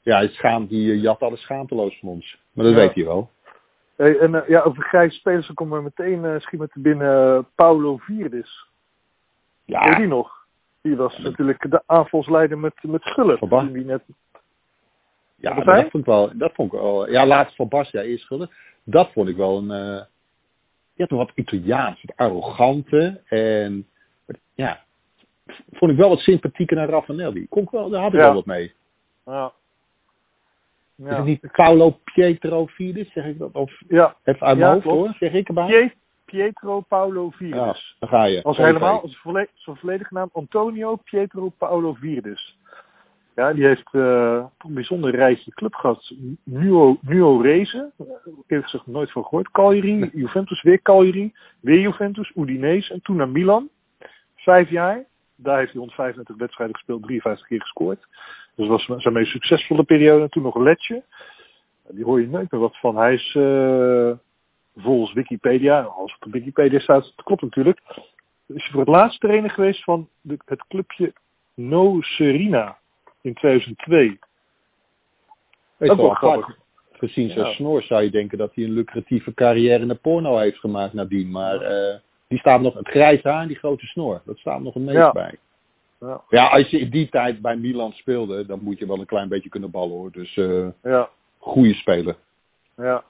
[0.00, 2.38] ja, hij schaamt, die jat alles schaamteloos van ons.
[2.52, 2.80] Maar dat Ja.
[2.80, 3.30] weet hij wel.
[3.96, 7.36] Hey, en eh, ja, over grijze spelers, dan komen we meteen uh, schiet te binnen
[7.36, 8.00] eh, Paulo.
[8.06, 8.44] Weet je
[9.64, 10.46] Ja, die nog?
[10.82, 13.38] Die was natuurlijk de aanvalsleider met, met Gullit.
[13.38, 13.72] Van Bas.
[13.72, 14.02] Die net,
[15.36, 16.30] ja Wat dat vond ik wel...
[16.34, 18.50] Dat vond ik wel ja, laatst van Bas, ja, eerst schulden.
[18.84, 19.70] Dat vond ik wel een...
[19.70, 20.04] eh
[20.94, 22.02] ja, toch wat Italiaans.
[22.02, 23.20] Het arrogante.
[23.26, 23.86] En
[24.54, 24.84] ja,
[25.72, 27.48] vond ik wel wat sympathieker naar Raffanelli.
[27.48, 28.24] Kon ik wel, daar had ik Ja.
[28.24, 28.74] wel wat mee.
[29.24, 29.52] ja.
[30.96, 33.52] Is Ja, het niet Paolo Pietro Fides, zeg ik dat?
[33.52, 34.16] Of ja.
[34.24, 34.98] even uit Ja, mijn hoofd klopt.
[34.98, 35.66] hoor, zeg ik erbij?
[35.66, 35.92] Pie-
[36.24, 37.96] Pietro Paulo Ja, Vierdis.
[37.98, 38.42] dan ga je.
[38.42, 42.58] Als helemaal, als volle- zijn volledige naam Antonio Pietro Paolo Vierdis.
[43.34, 46.12] Ja, die heeft toch een bijzonder rijtje club gehad.
[46.44, 48.06] Nuo, Nuo Reze, eh,
[48.46, 49.50] eerlijk gezegd nooit van gehoord.
[49.50, 53.68] Cagliari, Juventus, weer Cagliari, weer Juventus, Udinese en toen naar Milan.
[54.36, 55.04] Vijf jaar.
[55.36, 58.06] Daar heeft hij 135 wedstrijden gespeeld, 53 keer gescoord.
[58.56, 60.22] Dus dat was zijn meest succesvolle periode.
[60.22, 61.02] En toen nog Letje.
[61.88, 62.96] Die hoor je nooit meer wat van.
[62.96, 64.10] Hij is eh,
[64.76, 67.80] volgens Wikipedia, als het op Wikipedia staat, dat klopt natuurlijk.
[68.46, 71.12] Is hij voor het laatst trainer geweest van de, het clubje
[71.54, 72.78] No Serena
[73.20, 74.18] in 2002.
[75.76, 76.58] Weet Ook je wel grappig.
[76.92, 77.52] Gezien zijn Ja.
[77.52, 81.30] snor zou je denken dat hij een lucratieve carrière in de porno heeft gemaakt nadien.
[81.30, 81.98] Maar eh,
[82.28, 84.96] die staat nog, het grijs haar en die grote snor, dat staat nog een meest
[84.96, 85.12] Ja.
[85.12, 85.38] bij.
[86.00, 86.22] Ja.
[86.28, 89.28] Ja, als je in die tijd bij Milan speelde, dan moet je wel een klein
[89.28, 90.10] beetje kunnen ballen hoor.
[90.10, 92.16] Dus eh Ja, goede speler.
[92.76, 93.04] ja.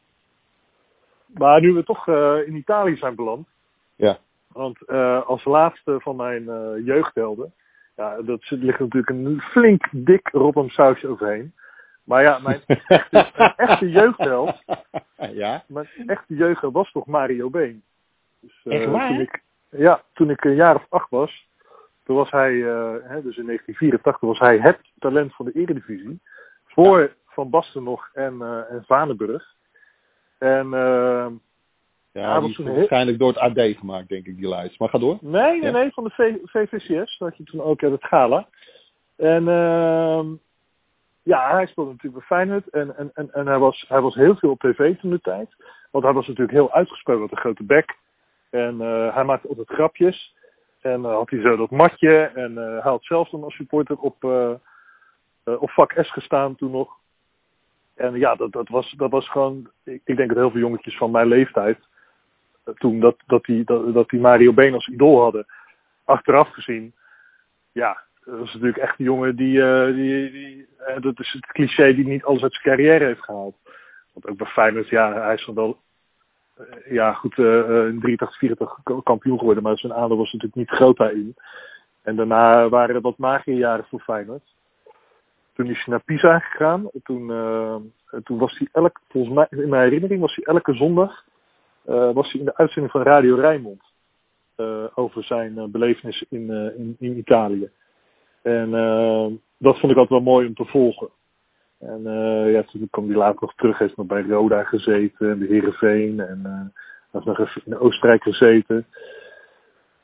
[1.26, 3.48] Maar nu we toch eh, in Italië zijn beland.
[3.96, 4.18] Ja.
[4.52, 6.44] Want eh, als laatste van mijn
[6.84, 7.52] jeugdhelden.
[7.96, 11.54] Ja, dat ligt natuurlijk een flink dik Rotterdam sausje overheen.
[12.04, 14.62] Maar ja, mijn echte, echte jeugdheld.
[15.32, 15.64] ja?
[15.66, 17.82] Mijn echte jeugdheld was toch Mario Been.
[18.40, 19.08] Dus, Echt waar?
[19.08, 21.45] Toen ik, ja, toen ik een jaar of acht was.
[22.06, 26.20] Toen was hij, eh, hè, dus in 1984 was hij het talent van de Eredivisie.
[26.64, 29.54] Voor Van Basten nog en, eh en Vanenburg.
[30.38, 31.26] En eh,
[32.12, 34.78] Ja, die was waarschijnlijk door het AD gemaakt, denk ik, die lijst.
[34.78, 35.18] Maar ga door.
[35.20, 35.70] nee, nee, Ja.
[35.70, 37.18] nee, van de v VVCS.
[37.18, 38.48] Dat had je toen ook uit het gala.
[39.16, 40.26] En ehm,
[41.22, 42.68] ja, hij speelde natuurlijk bij Feyenoord.
[42.68, 45.48] En, en, en, en hij, was, hij was heel veel op tv toen de tijd.
[45.90, 47.96] Want hij was natuurlijk heel uitgesproken met een grote bek.
[48.50, 48.80] En
[49.14, 50.35] hij maakte altijd grapjes.
[50.92, 52.16] En eh, had hij zo dat matje.
[52.34, 54.52] En eh, hij had zelfs dan als supporter op, eh,
[55.60, 56.94] op vak S gestaan toen nog.
[57.94, 59.70] En ja, dat, dat, was, dat was gewoon...
[59.84, 61.78] Ik, ik denk dat heel veel jongetjes van mijn leeftijd...
[62.74, 65.46] toen dat, dat, die, dat, dat die Mario Been als idool hadden.
[66.04, 66.94] Achteraf gezien...
[67.72, 69.62] Ja, dat is natuurlijk echt een jongen die...
[69.92, 70.68] die, die
[71.00, 73.56] dat is het cliché die niet alles uit zijn carrière heeft gehaald.
[74.12, 75.80] Want ook bij Feyenoord, ja, hij is dan wel...
[76.56, 79.62] eh, ja, goed, eh, eh, in 83, 84 kampioen geworden.
[79.62, 81.36] Maar zijn aandeel was natuurlijk niet groot daarin.
[82.02, 84.54] En daarna waren er wat magere jaren voor Feyenoord.
[85.54, 86.90] Toen is hij naar Pisa gegaan.
[87.02, 87.26] Toen,
[88.24, 91.24] toen was hij elk, volgens mij, in mijn herinnering was hij elke zondag
[91.84, 93.82] was hij in de uitzending van Radio Rijnmond.
[94.94, 97.70] over zijn belevenis in, in, in Italië.
[98.42, 98.70] En
[99.58, 101.08] dat vond ik altijd wel mooi om te volgen.
[101.80, 103.78] En eh, ja, toen kwam hij later nog terug.
[103.78, 106.20] Heeft nog bij Roda gezeten en de Heerenveen.
[106.20, 106.70] En hij
[107.12, 108.86] heeft nog even in Oostenrijk gezeten.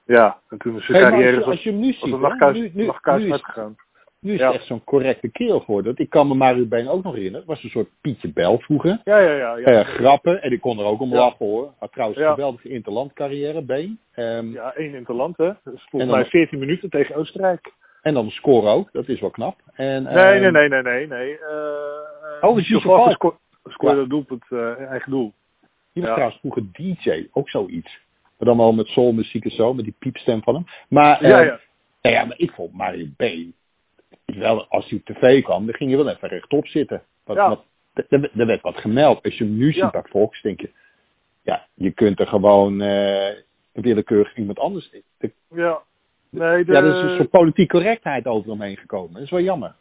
[0.05, 2.73] Ja, en toen is zijn Hey, carrière als, als je hem nu ziet, nu, nu,
[2.75, 2.85] nu
[3.25, 3.77] is, uitgegaan.
[4.21, 4.47] nu is Ja.
[4.47, 5.93] het echt zo'n correcte kerel geworden.
[5.97, 7.47] Ik kan me Mario Been ook nog herinneren.
[7.47, 9.01] Het was een soort Pietje Bel vroeger.
[9.05, 9.57] Ja, ja, ja.
[9.57, 9.65] ja.
[9.67, 11.17] Eh, grappen, en ik kon er ook om Ja.
[11.17, 11.73] lachen hoor.
[11.79, 13.99] Had trouwens een geweldige interlandcarrière, Been.
[14.13, 15.47] Ehm, Ja, één interland, hè.
[15.65, 17.73] Dus En volgens mij 14 minuten tegen Oostenrijk.
[18.03, 19.61] En dan scoren ook, dat is wel knap.
[19.73, 21.07] En, Nee, ehm, nee, nee, nee, nee.
[21.07, 21.39] nee.
[21.39, 24.01] eh, Oh, is Yusuf sco- scoorde Ja.
[24.01, 25.33] dat doelpunt eh, eigen doel.
[25.93, 26.13] Die was Ja.
[26.13, 27.99] trouwens vroeger DJ, ook zoiets.
[28.39, 30.65] Maar dan wel met soulmuziek en zo, met die piepstem van hem.
[30.89, 31.61] Maar, Ja, eh, ja.
[32.03, 33.23] nou ja, maar ik vond Mario B.
[34.25, 37.03] Wel, als hij op tv kwam, dan ging je wel even rechtop zitten.
[37.25, 37.49] Wat, Ja.
[37.49, 39.25] wat, er, er- er werd wat gemeld.
[39.25, 40.71] Als je hem nu ziet bij Fox, denk je...
[41.43, 43.35] Ja, je kunt er gewoon eh
[43.73, 44.91] willekeurig iemand anders...
[45.19, 45.83] De, Ja.
[46.33, 49.13] Nee, de, Ja, er is een soort politieke correctheid over hem heen gekomen.
[49.13, 49.75] Dat is wel jammer.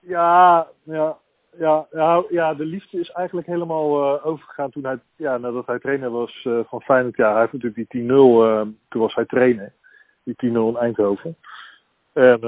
[0.00, 1.16] Ja, ja,
[1.58, 5.78] ja, ja, ja, de liefde is eigenlijk helemaal eh, overgegaan toen hij, ja, nadat hij
[5.78, 7.16] trainer was eh, van Feyenoord.
[7.16, 9.72] Ja, hij heeft natuurlijk die 10-0, eh, toen was hij trainer,
[10.22, 11.36] die 10-0 in Eindhoven.
[12.12, 12.38] En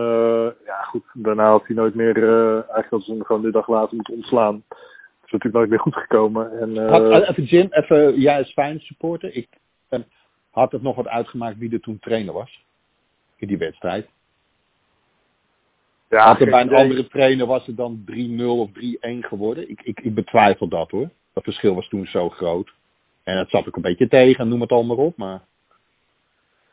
[0.65, 3.97] ja, goed, daarna had hij nooit meer, eigenlijk hadden ze hem gewoon de dag later
[3.97, 4.65] moeten ontslaan.
[4.69, 6.61] Het is natuurlijk nooit meer goed gekomen.
[6.61, 9.35] En, Had, even Jim, even, jij als Feyenoord supporter.
[9.35, 9.49] Ik,
[10.51, 12.65] had het nog wat uitgemaakt wie er toen trainer was?
[13.41, 14.09] In die wedstrijd.
[16.09, 19.71] ja, had er bij een andere trainer was het dan 3-0 of 3-1 geworden?
[19.71, 21.09] Ik, ik, ik betwijfel dat hoor.
[21.33, 22.73] Dat verschil was toen zo groot.
[23.23, 25.17] En het zat ook een beetje tegen, noem het allemaal op.
[25.17, 25.41] Maar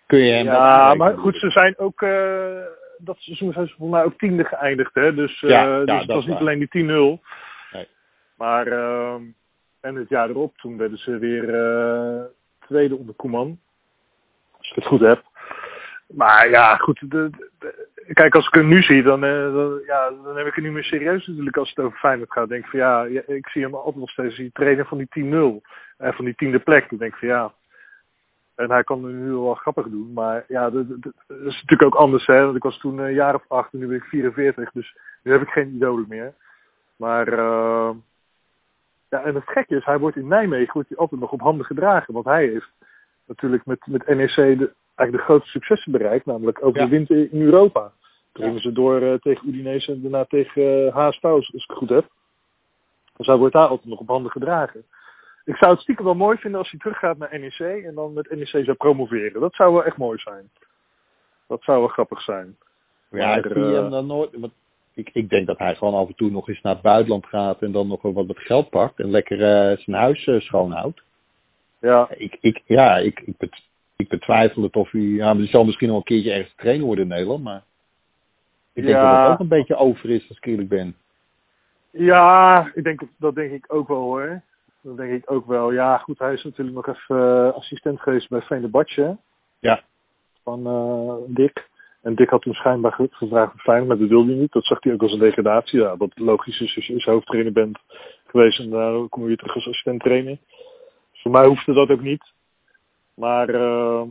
[0.05, 2.61] kun je hem dat Ja, maar goed, ze zijn ook, eh,
[2.97, 5.13] dat seizoen zijn ze volgens mij ook tiende geëindigd, hè.
[5.13, 6.41] Dus, eh, Ja, ja, dus dat het was niet waar.
[6.41, 7.21] alleen die 10-0.
[7.71, 7.87] Nee.
[8.37, 9.21] Maar, ehm,
[9.79, 12.23] en het jaar erop, toen werden ze weer eh,
[12.59, 13.59] tweede onder Koeman.
[14.57, 15.23] Als ik het goed heb.
[16.07, 17.11] Maar ja, goed.
[17.11, 17.29] De,
[18.13, 20.73] kijk, als ik hem nu zie, dan, eh, dan, ja, dan neem ik het niet
[20.73, 22.49] meer serieus natuurlijk als het over Feyenoord gaat.
[22.49, 25.61] denk ik van ja, ik zie hem altijd nog steeds die trainer van die 10-0.
[25.97, 26.89] En van die tiende plek.
[26.89, 27.53] Dan denk ik van ja,
[28.55, 30.13] en hij kan het nu wel grappig doen.
[30.13, 30.85] Maar ja, dat
[31.27, 32.25] is natuurlijk ook anders.
[32.25, 32.43] Hè?
[32.43, 34.71] Want ik was toen een jaar of acht en nu ben ik 44.
[34.71, 36.33] Dus nu heb ik geen idolen meer.
[36.95, 37.89] Maar eh,
[39.09, 41.65] ja, en het gekke is, hij wordt in Nijmegen wordt hij altijd nog op handen
[41.65, 42.13] gedragen.
[42.13, 42.71] Want hij heeft
[43.25, 46.25] natuurlijk met, met NEC de, eigenlijk de grootste successen bereikt.
[46.25, 46.71] Namelijk Ja.
[46.71, 47.91] de winter in Europa.
[48.31, 51.77] Toen gingen ze door eh, tegen Udinese en daarna tegen uh, HSV, als ik het
[51.77, 52.09] goed heb.
[53.17, 54.83] Dus hij wordt daar altijd nog op handen gedragen.
[55.45, 58.29] Ik zou het stiekem wel mooi vinden als hij teruggaat naar NEC en dan met
[58.29, 59.41] NEC zou promoveren.
[59.41, 60.49] Dat zou wel echt mooi zijn.
[61.47, 62.57] Dat zou wel grappig zijn.
[63.09, 64.29] Ja, Maar, ik zie eh, hem dan nooit.
[64.93, 67.61] Ik, ik denk dat hij gewoon af en toe nog eens naar het buitenland gaat
[67.61, 71.01] en dan nog wel wat, wat geld pakt en lekker eh, zijn huis eh, schoonhoudt.
[71.79, 73.61] Ja, Ik, ik, ja, ik, ik,
[73.97, 75.01] ik betwijfel het of hij.
[75.01, 77.63] Ja, hij zal misschien nog een keertje ergens trainer worden in Nederland, maar.
[78.73, 79.11] Ik denk Ja.
[79.11, 80.95] dat het ook een beetje over is als ik eerlijk ben.
[81.91, 84.41] ja ik denk, dat denk ik ook wel hoor.
[84.81, 85.71] Dat denk ik ook wel.
[85.71, 89.17] Ja, goed, hij is natuurlijk nog even eh, assistent geweest bij Venebatje.
[89.59, 89.81] Ja.
[90.43, 91.67] Van eh, Dick.
[92.01, 94.51] En Dick had toen schijnbaar ge- gevraagd Feyenoord, maar dat wilde hij niet.
[94.51, 95.79] Dat zag hij ook als een degradatie.
[95.79, 97.79] Ja, wat logisch is als je als je hoofdtrainer bent
[98.27, 100.37] geweest en daar kom je weer terug als assistent trainer.
[101.13, 102.23] Voor mij hoefde dat ook niet.
[103.17, 104.01] Maar eh,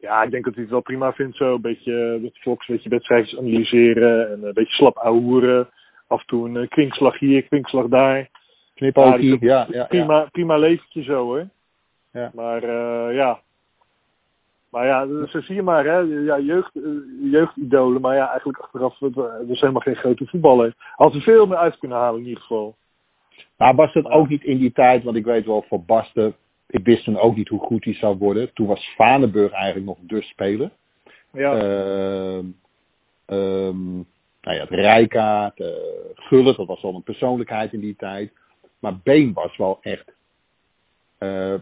[0.00, 1.54] ja, ik denk dat hij het wel prima vindt zo.
[1.54, 5.68] Een beetje met Fox, een beetje wedstrijdjes analyseren en een beetje slap ouwehoeren.
[6.06, 8.28] Af en toe een eh, kwinkslag hier, kwinkslag daar.
[8.74, 11.48] Knipoogje, Ja, ja, ja, ja, prima, prima leventje zo hoor.
[12.12, 12.30] Ja.
[12.34, 13.40] Maar eh, ja.
[14.70, 15.98] Maar ja, zo zie je maar, hè.
[15.98, 16.82] Ja, jeugd, eh,
[17.30, 20.74] jeugdidolen, maar ja, eigenlijk achteraf, het was helemaal geen grote voetballer.
[20.76, 22.76] Had er veel meer uit kunnen halen in ieder geval.
[23.56, 26.34] Maar was het ook niet in die tijd, want ik weet wel voor Basten,
[26.70, 28.52] ik wist toen ook niet hoe goed hij zou worden.
[28.52, 30.70] Toen was Vanenburg eigenlijk nog de speler.
[31.32, 31.54] Ja,
[33.26, 33.94] ehm,
[34.40, 35.68] nou ja, het Rijkaard, eh
[36.14, 38.32] Gullit, dat was wel een persoonlijkheid in die tijd.
[38.78, 40.12] Maar Been was wel echt.
[41.18, 41.54] eh,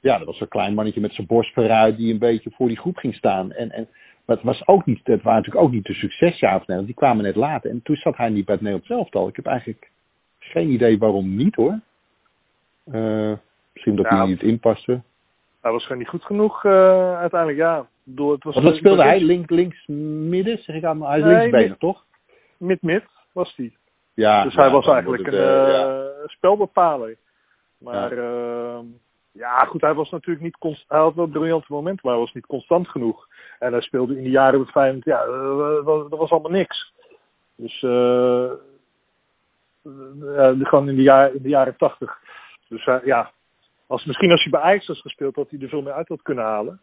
[0.00, 2.78] ja, dat was een klein mannetje met zijn borst vooruit die een beetje voor die
[2.78, 3.52] groep ging staan.
[3.52, 3.88] En, en,
[4.24, 6.86] maar het, was ook niet, het waren natuurlijk ook niet de succesjaren van Nederland.
[6.86, 7.70] Die kwamen net later.
[7.70, 9.28] En toen zat hij niet bij het Nederlands elftal.
[9.28, 9.90] Ik heb eigenlijk
[10.38, 11.80] geen idee waarom niet hoor.
[12.84, 13.32] Eh,
[13.74, 14.16] misschien dat Ja.
[14.16, 15.02] hij niet inpaste.
[15.60, 17.86] hij was gewoon niet goed genoeg eh, uiteindelijk, ja.
[18.04, 19.20] Door, het was Want wat speelde hij?
[19.20, 20.58] Link, links midden?
[20.58, 22.04] Zeg ik aan, hij is Nee, toch?
[22.56, 23.76] Mid-mid was hij.
[24.14, 26.06] Ja, Dus hij was eigenlijk een eh, eh, ja.
[26.26, 27.16] spelbepaler.
[27.78, 28.82] Maar ja.
[29.32, 30.88] ja, goed, hij was natuurlijk niet constant.
[30.90, 33.28] Hij had wel briljante momenten, maar hij was niet constant genoeg.
[33.58, 35.26] En hij speelde in de jaren met Feyenoord, ja,
[35.82, 36.92] was- dat was allemaal niks.
[37.56, 38.50] Dus eh
[39.84, 42.18] eh, gewoon in de, jaar, in de jaren tachtig.
[42.68, 43.30] Dus ja,
[43.86, 46.22] als, misschien als hij bij Ajax was gespeeld, had hij er veel meer uit had
[46.22, 46.80] kunnen halen.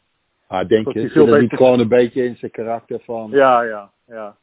[0.48, 2.52] Ah, denk dat je, hij zit veel er niet beter- gewoon een beetje in zijn
[2.52, 3.30] karakter van...
[3.32, 4.36] Ja, ja, ja.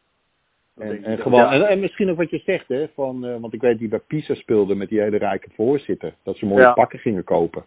[0.74, 1.52] Dat en, en, gewoon, ja.
[1.52, 3.98] en, en misschien ook wat je zegt, hè, van, eh, want ik weet die bij
[3.98, 6.14] Pisa speelde met die hele rijke voorzitter.
[6.22, 6.72] Dat ze mooie Ja.
[6.72, 7.64] pakken gingen kopen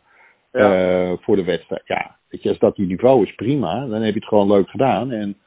[0.51, 0.73] Ja.
[1.09, 1.81] eh, voor de wedstrijd.
[1.85, 3.79] Ja, weet je, als dat die niveau is, prima.
[3.85, 5.11] Dan heb je het gewoon leuk gedaan.
[5.11, 5.37] En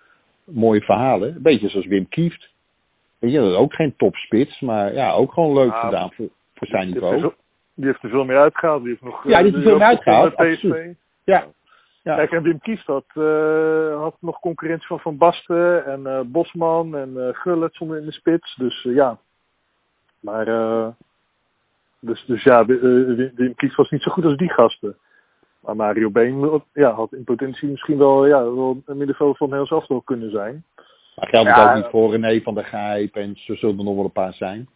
[0.45, 1.29] mooie verhalen.
[1.35, 2.53] Een beetje zoals Wim Kieft.
[3.19, 6.67] Weet je, dat is ook geen topspits, maar ja, ook gewoon leuk gedaan voor, voor
[6.67, 7.33] zijn niveau.
[7.75, 8.81] Die heeft er veel meer uitgehaald.
[8.81, 10.93] Die heeft nog, Ja, die heeft er veel meer uitgehaald, PSV.
[11.25, 11.47] Ja.
[12.03, 12.17] Ja.
[12.17, 16.97] Kijk, en Wim Kieft had, eh, had nog concurrentie van Van Basten en eh, Bosman
[16.97, 18.55] en eh Gullit stonden in de spits.
[18.57, 19.19] Dus eh, ja.
[20.21, 20.89] Maar, eh,
[22.01, 24.97] Dus, dus ja, uh, Wim Kies was niet zo goed als die gasten.
[25.61, 29.67] Maar Mario Been ja, had in potentie misschien wel, ja, wel een middenveld van heel
[29.67, 30.65] zelf wel kunnen zijn.
[31.17, 33.95] Maar geldt het ook niet voor René van der Gijp en zo zullen er nog
[33.95, 34.69] wel een paar zijn.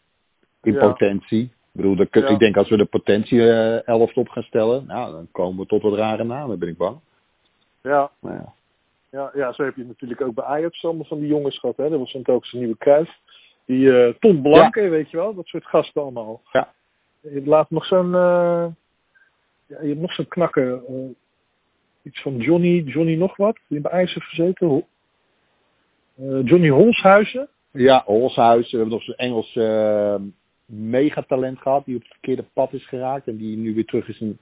[0.62, 1.52] In potentie.
[1.78, 5.28] Bedoel, de, ik denk als we de potentie uh, elft op gaan stellen, nou, dan
[5.32, 6.98] komen we tot wat rare namen, ben ik bang.
[7.82, 8.10] Ja.
[8.20, 8.52] ja.
[9.10, 11.76] Ja, ja, zo heb je natuurlijk ook bij Ajax allemaal van die jongens gehad.
[11.76, 11.84] Hè?
[11.84, 13.20] Er was ook zijn nieuwe kruis.
[13.64, 16.42] Die uh, Tom Blanke, weet je wel, dat soort gasten allemaal.
[16.52, 16.72] Ja.
[17.20, 18.66] Je laat nog zo'n, uh,
[19.66, 20.82] ja, je hebt nog zo'n knakker.
[20.90, 21.10] Uh,
[22.02, 24.84] iets van Johnny, Johnny nog wat, die bij Ajax heeft gezeten.
[26.44, 27.48] Johnny Holshuizen.
[27.70, 28.70] Ja, Holshuizen.
[28.70, 29.52] We hebben nog zo'n Engels
[30.68, 34.20] megatalent gehad die op het verkeerde pad is geraakt en die nu weer terug is
[34.20, 34.38] in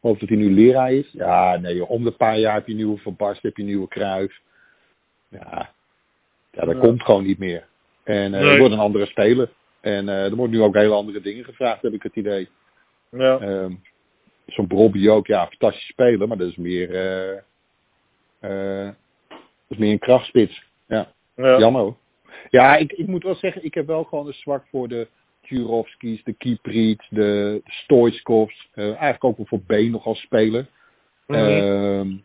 [0.00, 1.10] of dat hij nu leraar is.
[1.12, 4.40] Ja, nee, om de paar jaar heb je nieuwe Van Barst, heb je nieuwe Kruif.
[5.28, 5.72] Ja,
[6.50, 7.66] ja dat komt gewoon niet meer.
[8.02, 9.50] En uh, er wordt een andere speler.
[9.80, 12.48] En uh, er wordt nu ook hele andere dingen gevraagd, heb ik het idee.
[13.10, 13.40] Ja.
[13.40, 13.82] Um,
[14.46, 16.90] Zo'n Bobby ook, ja, fantastisch speler, maar dat is meer,
[18.40, 18.86] uh,
[19.28, 20.64] dat is meer een krachtspits.
[20.86, 21.58] Ja, ja.
[21.58, 21.94] jammer
[22.48, 25.08] Ja, ik, ik moet wel zeggen, ik heb wel gewoon een zwak voor de
[25.50, 28.68] Jurovskis, de Kiepriet, de Stoichkovs.
[28.74, 30.66] Uh, eigenlijk ook wel voor B nog als speler.
[31.26, 32.22] Mm -hmm.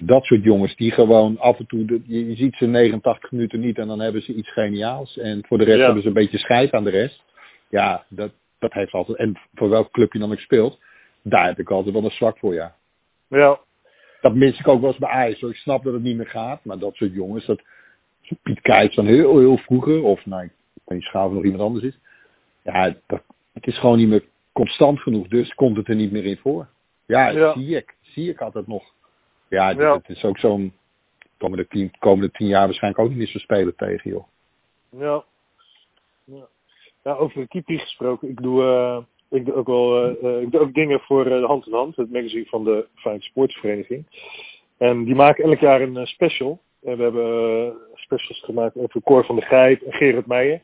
[0.00, 3.78] dat soort jongens die gewoon af en toe, de, je, ziet ze 89 minuten niet
[3.78, 5.18] en dan hebben ze iets geniaals.
[5.18, 7.22] En voor de rest hebben ze een beetje scheid aan de rest.
[7.68, 10.78] Ja, dat, dat heeft altijd, en voor welk club je dan ook speelt,
[11.22, 12.74] daar heb ik altijd wel een zwak voor, ja.
[13.28, 13.58] Ja.
[14.20, 15.42] Dat mis ik ook wel eens bij IJs.
[15.42, 17.62] Ik snap dat het niet meer gaat, maar dat soort jongens, dat,
[18.42, 20.50] Piet Kijs van heel, heel vroeger, of nou, ik
[20.84, 21.98] weet niet of nog iemand anders is.
[22.62, 23.22] Ja, dat,
[23.52, 26.68] het is gewoon niet meer constant genoeg, dus komt het er niet meer in voor.
[27.06, 27.52] Ja, ja.
[27.52, 27.96] zie ik.
[28.00, 28.84] Zie ik altijd nog.
[29.48, 29.94] Ja, het, ja.
[29.94, 30.72] het is ook zo'n
[31.38, 34.24] komende tien, komende tien jaar waarschijnlijk ook niet meer zo spelen tegen, joh.
[34.90, 35.24] Ja.
[36.24, 36.46] Ja,
[37.02, 38.28] ja over de keepie gesproken.
[38.28, 38.98] Ik doe, uh,
[39.38, 42.12] ik doe ook wel uh, ik doe ook dingen voor uh, Hand in Hand, het
[42.12, 44.06] magazine van de Fijn Sportsvereniging.
[44.76, 46.60] En die maken elk jaar een special.
[46.84, 50.62] En we hebben specials gemaakt over Cor van de Gijp en Gerard Meijer.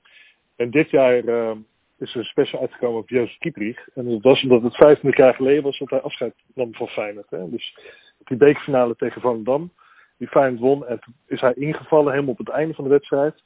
[0.56, 1.50] En dit jaar uh,
[1.98, 3.88] is er een special uitgekomen op Joost Kieprich.
[3.94, 7.30] En dat was omdat het 25 jaar geleden was dat hij afscheid nam van Feyenoord.
[7.30, 7.50] Hè.
[7.50, 7.78] Dus
[8.24, 9.72] die bekerfinale tegen Volendam,
[10.16, 10.86] die Feyenoord won.
[10.86, 13.42] En is hij ingevallen helemaal op het einde van de wedstrijd.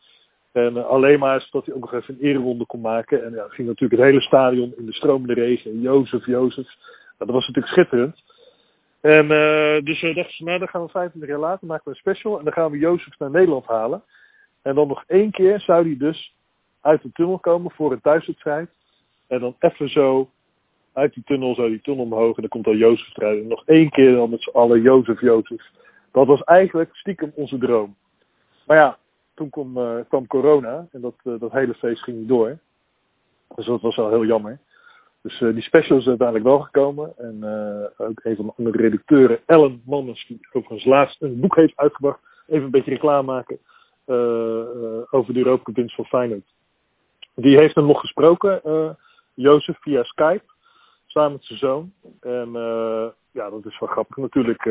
[0.52, 3.24] En uh, alleen maar zodat hij ook nog even een ereronde kon maken.
[3.24, 5.70] En ja, ging natuurlijk het hele stadion in de stromende regen.
[5.70, 6.66] En Jozef, Jozef.
[6.66, 8.22] Nou, dat was natuurlijk schitterend.
[9.04, 11.90] En uh, dus uh, dachten ze, nou dan gaan we 25 jaar later, maken we
[11.90, 12.38] een special.
[12.38, 14.02] En dan gaan we Jozef naar Nederland halen.
[14.62, 16.34] En dan nog één keer zou hij dus
[16.80, 18.70] uit de tunnel komen voor een thuiswedstrijd.
[19.26, 20.30] En dan even zo
[20.92, 22.36] uit die tunnel, zo die tunnel omhoog.
[22.36, 23.40] En dan komt dan Jozef eruit.
[23.42, 25.62] En nog één keer dan met z'n allen Jozef, Jozef.
[26.12, 27.96] Dat was eigenlijk stiekem onze droom.
[28.66, 28.98] Maar ja,
[29.34, 30.86] toen kwam, uh, kwam corona.
[30.92, 32.58] En dat, dat hele feest ging niet door.
[33.54, 34.58] Dus dat was wel heel jammer.
[35.24, 37.12] Dus uh, die special is uiteindelijk wel gekomen.
[37.16, 41.56] En uh, ook een van de andere redacteuren, Ellen Manners, die overigens laatst een boek
[41.56, 42.20] heeft uitgebracht.
[42.46, 43.58] Even een beetje reclame maken
[44.06, 44.16] uh,
[45.10, 46.54] over de Europa Cup van Feyenoord.
[47.34, 48.60] Die heeft hem nog gesproken,
[49.34, 50.44] Jozef, via Skype.
[51.06, 51.92] Samen met zijn zoon.
[52.20, 52.52] En
[53.30, 54.64] ja, dat is wel grappig natuurlijk.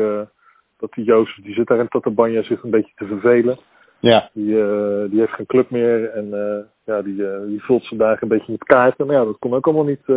[0.76, 3.58] dat die Jozef, die zit daar in Tatabanya zich een beetje te vervelen.
[4.04, 4.30] Ja.
[4.32, 8.20] Die, uh, die heeft geen club meer en uh, ja, die, uh, die vult vandaag
[8.20, 9.06] een beetje met kaarten.
[9.06, 10.08] Maar ja, dat kon ook allemaal niet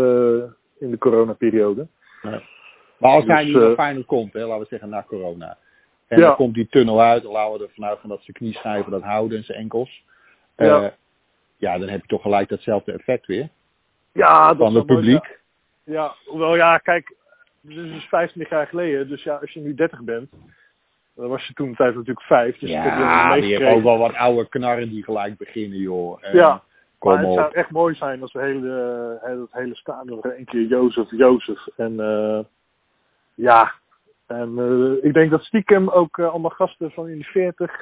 [0.79, 1.87] in de coronaperiode.
[2.21, 2.41] Nee.
[2.97, 5.57] Maar als dus, hij nu naar Feyenoord komt, hè, laten we zeggen na corona.
[6.07, 6.25] En ja.
[6.25, 9.01] dan komt die tunnel uit, dan laten we er vanuit van dat ze knieschijven dat
[9.01, 10.03] houden en zijn enkels.
[10.55, 10.93] Ja.
[11.57, 13.49] ja, dan heb je toch gelijk datzelfde effect weer.
[14.11, 15.27] Ja, dat van het publiek.
[15.83, 16.03] Mooi, ja.
[16.03, 17.15] ja, hoewel ja, kijk,
[17.61, 19.07] dit is dus 25 jaar geleden.
[19.07, 20.29] Dus ja, als je nu 30 bent,
[21.17, 22.57] dan was je toen tijd natuurlijk vijf.
[22.57, 26.17] Dus ja, je hebt ook wel wat oude knarren die gelijk beginnen, joh.
[26.21, 26.63] En ja,
[26.99, 27.33] maar het op.
[27.33, 31.67] zou echt mooi zijn als we hele, uh, het hele stadion een keer Jozef, Jozef.
[31.75, 32.39] En uh,
[33.33, 33.73] ja,
[34.25, 37.81] en uh, ik denk dat stiekem ook allemaal gasten van in de 40,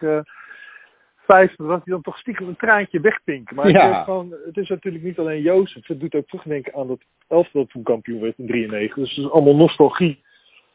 [1.18, 3.56] 50, dat die dan toch stiekem een traantje wegpinken.
[3.56, 3.88] Maar Ja.
[3.88, 5.88] het, is gewoon, het is natuurlijk niet alleen Jozef.
[5.88, 8.96] Het doet ook terugdenken aan dat elftal toen kampioen werd in 93.
[8.96, 10.24] Dus het is allemaal nostalgie.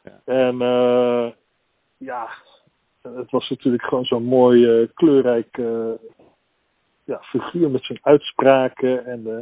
[0.03, 0.21] Ja.
[0.25, 0.59] En
[1.97, 2.29] ja,
[3.03, 5.91] het was natuurlijk gewoon zo'n mooi, uh, kleurrijk uh,
[7.05, 9.39] ja, figuur met zijn uitspraken en uh,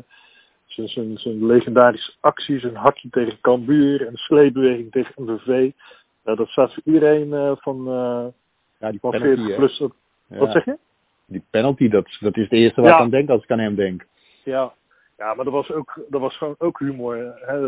[0.67, 5.71] zijn, zijn, zijn legendarische acties, een hakje tegen Cambuur en een sleepbeweging tegen MVV.
[6.25, 7.85] Nou, dat staat voor iedereen van,
[8.79, 9.55] ja, die van penalty, 40 hè.
[9.55, 9.81] plus.
[9.81, 9.95] Op.
[10.27, 10.39] Ja.
[10.39, 10.79] Wat zeg je?
[11.27, 12.97] Die penalty, dat, dat is het eerste wat Ja.
[12.97, 14.07] ik aan denk als ik aan hem denk.
[14.45, 14.73] Ja.
[15.19, 17.17] Ja, maar dat was, ook, dat was gewoon ook humor.
[17.17, 17.59] Hè.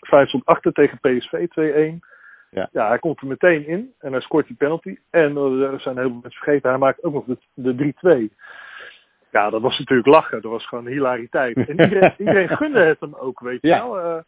[0.00, 1.46] Feyenoord stond achter tegen PSV
[1.94, 2.06] 2-1.
[2.56, 2.68] Ja.
[2.72, 4.96] ja, hij komt er meteen in en hij scoort die penalty.
[5.10, 8.34] En uh, er zijn heel veel mensen vergeten, hij maakt ook nog de, de 3-2.
[9.30, 10.42] Ja, dat was natuurlijk lachen.
[10.42, 11.56] Dat was gewoon hilariteit.
[11.56, 13.82] En iedereen, iedereen gunde het hem ook, weet je Ja.
[13.88, 13.98] wel.
[14.00, 14.22] Eh,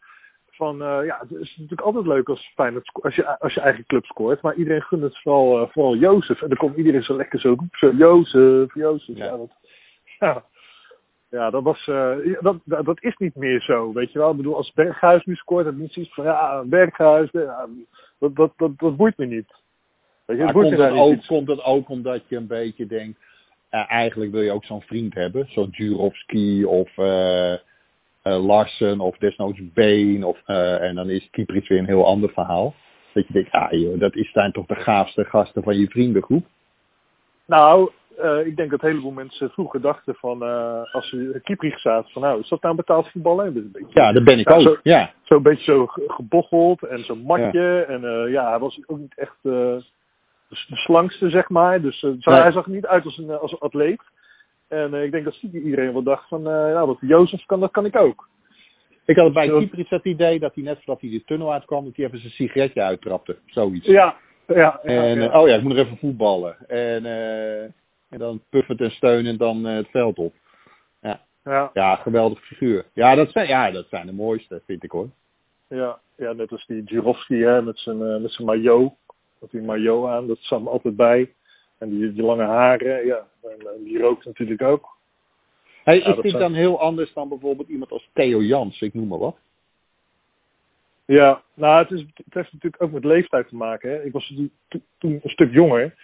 [0.50, 3.60] van, eh, ja, het is natuurlijk altijd leuk als, Feyenoord sco- als, je, als je
[3.60, 4.42] eigen club scoort.
[4.42, 6.42] Maar iedereen gunde het vooral, eh, vooral Jozef.
[6.42, 7.96] En dan komt iedereen zo lekker zo roepen.
[7.96, 9.16] Jozef, Jozef.
[9.16, 9.24] Ja.
[9.24, 9.50] Ja, dat,
[10.18, 10.44] ja.
[11.30, 11.88] Ja, dat was...
[11.88, 14.30] eh, ja, dat, dat, dat is niet meer zo, weet je wel.
[14.30, 16.24] Ik bedoel, als Berghuis nu scoort, dan niet zoiets van...
[16.24, 17.68] Ja, Berghuis, ja,
[18.18, 19.54] dat, dat, dat, dat boeit me niet.
[20.24, 21.26] Weet je, boeit komt niet ook, iets.
[21.26, 23.18] komt het ook omdat je een beetje denkt,
[23.70, 27.60] eigenlijk wil je ook zo'n vriend hebben, zo'n Jurovski of eh, eh,
[28.22, 32.74] Larsen of desnoods Been of, eh, en dan is Kieprits weer een heel ander verhaal.
[33.12, 36.46] Dat je denkt, ah joh, dat is zijn toch de gaafste gasten van je vriendengroep.
[37.44, 41.78] Nou, eh, ik denk dat een heleboel mensen vroeger dachten van, eh, als ze Kieprich
[41.78, 43.54] zaten, van nou, is dat nou betaald voetballen?
[43.54, 44.60] Dat een Ja, dat ben ik ook.
[44.60, 47.84] zo- Ja, Zo'n beetje zo ge- gebocheld en zo'n matje.
[47.88, 49.82] En eh, ja, hij was ook niet echt de
[50.76, 51.80] slangste, zeg maar.
[51.80, 52.40] Dus zo- Nee.
[52.40, 54.00] hij zag niet uit als een, als een atleet.
[54.68, 57.96] En ik denk dat iedereen wel dacht van, nou, wat Jozef kan, dat kan ik
[57.96, 58.28] ook.
[59.04, 61.96] ik had bij Zo- het idee dat hij net voordat hij de tunnel uitkwam, dat
[61.96, 63.36] hij even zijn sigaretje uittrapte.
[63.46, 63.86] Zoiets.
[63.86, 64.16] Ja,
[64.46, 64.80] ja, ja.
[64.82, 65.40] En, ja.
[65.40, 66.56] oh ja, ik moet nog even voetballen.
[66.68, 67.04] En,
[68.09, 70.34] en dan puffend en steunend dan eh, het veld op.
[71.44, 72.84] ja, Ja, geweldig figuur.
[72.92, 75.09] Ja dat, zijn, ja, dat zijn de mooiste, vind ik hoor.
[75.68, 78.92] ja, ja, net als die Jurovski hè, met zijn, eh, met zijn maillot.
[79.40, 81.32] Met die maillot aan, dat zat me altijd bij.
[81.78, 83.26] En die, die lange haren, ja.
[83.42, 84.96] En, en die rookt natuurlijk ook.
[85.84, 88.80] Hey, Ja, is dat dit zijn- dan heel anders dan bijvoorbeeld iemand als Theo Jans,
[88.80, 89.36] ik noem maar wat?
[91.04, 93.90] Ja, nou, het, is, het heeft natuurlijk ook met leeftijd te maken.
[93.90, 94.04] Hè.
[94.04, 94.50] Ik was toen
[94.98, 95.94] een stuk jonger.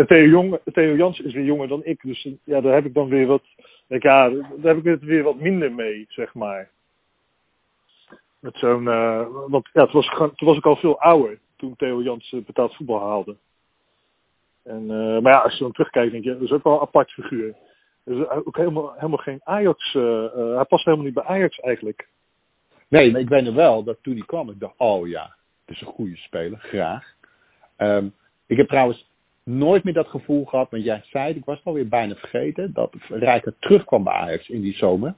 [0.00, 2.02] En Theo, Jong, Theo Jans is weer jonger dan ik.
[2.02, 3.42] Dus ja, daar heb ik dan weer wat.
[3.86, 6.70] ja, daar heb ik het weer wat minder mee, zeg maar.
[8.38, 8.88] Met zo'n.
[8.88, 11.38] eh, want ja, het was, toen was ik al veel ouder.
[11.56, 13.36] Toen Theo Jans eh, betaald voetbal haalde.
[14.62, 16.80] En, eh, maar ja, als je dan terugkijkt, denk je, dat is ook wel een
[16.80, 17.54] apart figuur.
[18.04, 19.92] Dus ook helemaal, helemaal geen Ajax.
[19.92, 22.08] hij past helemaal niet bij Ajax eigenlijk.
[22.88, 25.74] Nee, maar ik weet nog wel dat toen hij kwam, ik dacht, oh ja, het
[25.74, 27.14] is een goede speler, graag.
[27.76, 28.08] Ehm,
[28.46, 29.09] ik heb trouwens
[29.44, 32.94] nooit meer dat gevoel gehad, want jij zei, ik was het alweer bijna vergeten, dat
[33.08, 35.14] Rijker terugkwam bij Ajax in die zomer.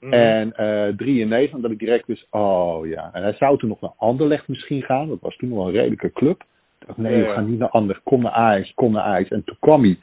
[0.00, 0.12] Mhm.
[0.12, 3.10] En eh 93, dat ik direct wist, oh ja.
[3.12, 5.74] En hij zou toen nog naar Anderlecht misschien gaan, dat was toen nog wel een
[5.74, 6.44] redelijke club.
[6.78, 9.30] Ik dacht, nee, we gaan niet naar Anderlecht, kom naar Ajax, kom naar Ajax.
[9.30, 9.98] En toen kwam hij.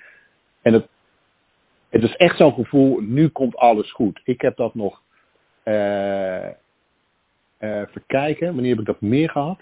[0.61, 0.87] En het,
[1.89, 4.21] het is echt zo'n gevoel, nu komt alles goed.
[4.23, 5.01] Ik heb dat nog,
[5.63, 6.47] eh
[7.91, 9.59] verkijken, wanneer heb ik dat meer gehad?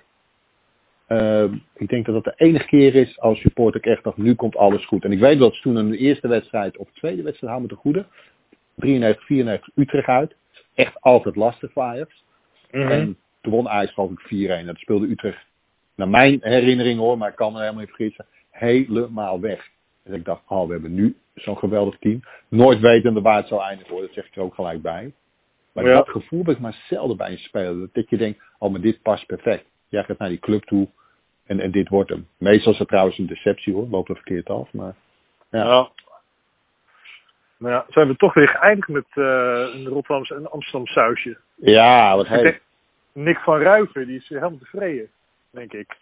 [1.07, 4.35] Ehm, ik denk dat dat de enige keer is als supporter ik echt dacht, nu
[4.35, 5.03] komt alles goed.
[5.03, 7.69] En ik weet dat ze toen in de eerste wedstrijd of tweede wedstrijd, hou me
[7.69, 8.05] te goede,
[8.75, 10.35] 93, 94 Utrecht uit.
[10.73, 12.23] Echt altijd lastig voor Ajax.
[12.71, 12.91] Mhm.
[12.91, 14.65] En toen won Ajax geloof ik 4-1.
[14.65, 15.45] Dat speelde Utrecht,
[15.95, 19.69] naar mijn herinnering hoor, maar ik kan me helemaal niet vergissen, helemaal weg.
[20.03, 22.19] En ik dacht, oh we hebben nu zo'n geweldig team.
[22.47, 25.13] Nooit wetende waar het zou eindigen hoor, dat zeg ik er ook gelijk bij.
[25.73, 25.93] Maar Ja.
[25.93, 27.89] dat gevoel heb ik maar zelden bij een speler.
[27.93, 29.65] Dat je denkt, oh maar dit past perfect.
[29.89, 30.87] Jij gaat naar die club toe
[31.45, 32.27] en, en dit wordt hem.
[32.37, 34.73] Meestal is het trouwens een deceptie hoor, loopt er verkeerd af.
[34.73, 34.95] Maar
[35.49, 35.89] ja.
[37.57, 39.23] Nou ja, zijn we toch weer geëindigd met eh,
[39.73, 41.37] een Rotterdamse en Amsterdam sausje.
[41.55, 42.61] Ja, wat heet.
[43.13, 45.09] Nick van Ruiven, die is helemaal tevreden,
[45.49, 45.97] denk ik.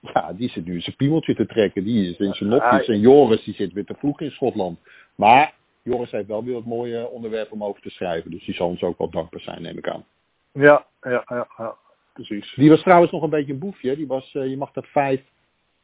[0.00, 1.84] Ja, die zit nu in zijn piemeltje te trekken.
[1.84, 2.88] Die is in zijn nopjes.
[2.88, 4.78] En Joris die zit weer te vroeg in Schotland.
[5.14, 8.30] Maar Joris heeft wel weer wat mooie onderwerpen om over te schrijven.
[8.30, 10.04] Dus die zal ons ook wel dankbaar zijn, neem ik aan.
[10.52, 11.76] Ja, ja, ja, ja
[12.24, 12.54] precies.
[12.54, 13.96] Die was trouwens nog een beetje een boefje.
[13.96, 15.20] Die was, eh, je mag dat vijf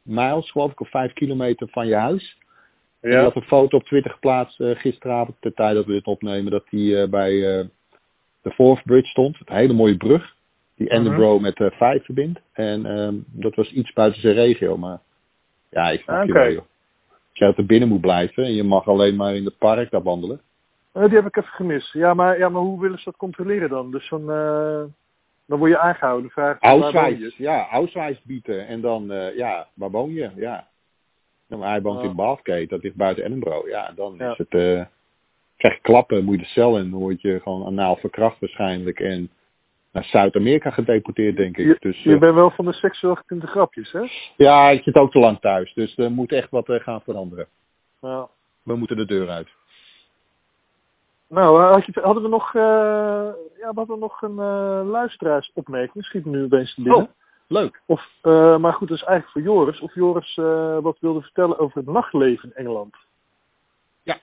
[0.01, 2.37] miles, geloof ik, of vijf kilometer van je huis.
[2.99, 5.91] En die Ja, had een foto op Twitter geplaatst eh, gisteravond, de tijd dat we
[5.91, 7.31] dit opnemen, dat hij eh, bij
[8.41, 9.37] de Forth Bridge stond.
[9.45, 10.35] Een hele mooie brug,
[10.75, 10.95] die Mhm.
[10.95, 12.39] Edinburgh met eh Vijf verbindt.
[12.53, 14.99] En ehm, dat was iets buiten zijn regio, maar
[15.69, 16.53] ja, ik snap je Oké.
[16.53, 16.65] wel.
[17.09, 20.03] Als jij er binnen moet blijven en je mag alleen maar in het park daar
[20.03, 20.41] wandelen.
[20.93, 21.93] Die heb ik even gemist.
[21.93, 23.91] Ja maar, ja, maar hoe willen ze dat controleren dan?
[23.91, 24.83] Dus eh,
[25.47, 26.29] dan word je aangehouden.
[26.29, 26.57] Vraag?
[26.59, 28.67] Auswijs, ja, Auswijs bieden.
[28.67, 30.31] En dan, eh, ja, waar woon je?
[30.35, 30.67] Ja.
[31.47, 32.09] Nou, hij woont Ja.
[32.09, 33.67] in Bathgate, dat ligt buiten Edinburgh.
[33.69, 34.31] Ja, dan Ja.
[34.31, 34.81] is het, eh
[35.57, 38.99] krijg je klappen, moet je de cel in, dan word je gewoon anaal verkracht waarschijnlijk.
[38.99, 39.29] En
[39.91, 41.65] naar Zuid-Amerika gedeporteerd, denk ik.
[41.65, 44.01] Je, dus je eh, bent wel van de seksueel getinte grapjes, hè?
[44.37, 47.47] ja, ik zit ook te lang thuis, dus er moet echt wat gaan veranderen.
[48.01, 48.27] Ja.
[48.63, 49.47] We moeten de deur uit.
[51.27, 52.61] Nou, eh, had je, hadden we nog, eh,
[53.59, 56.05] ja, we hadden nog een eh luisteraarsopmerking.
[56.05, 57.01] Schiet me nu opeens te binnen.
[57.01, 57.09] Oh.
[57.47, 57.81] Leuk.
[57.85, 58.09] Of,
[58.59, 59.79] maar goed, dat is eigenlijk voor Joris.
[59.79, 60.35] Of Joris
[60.81, 62.95] wat wilde vertellen over het nachtleven in Engeland.
[64.03, 64.17] Ja.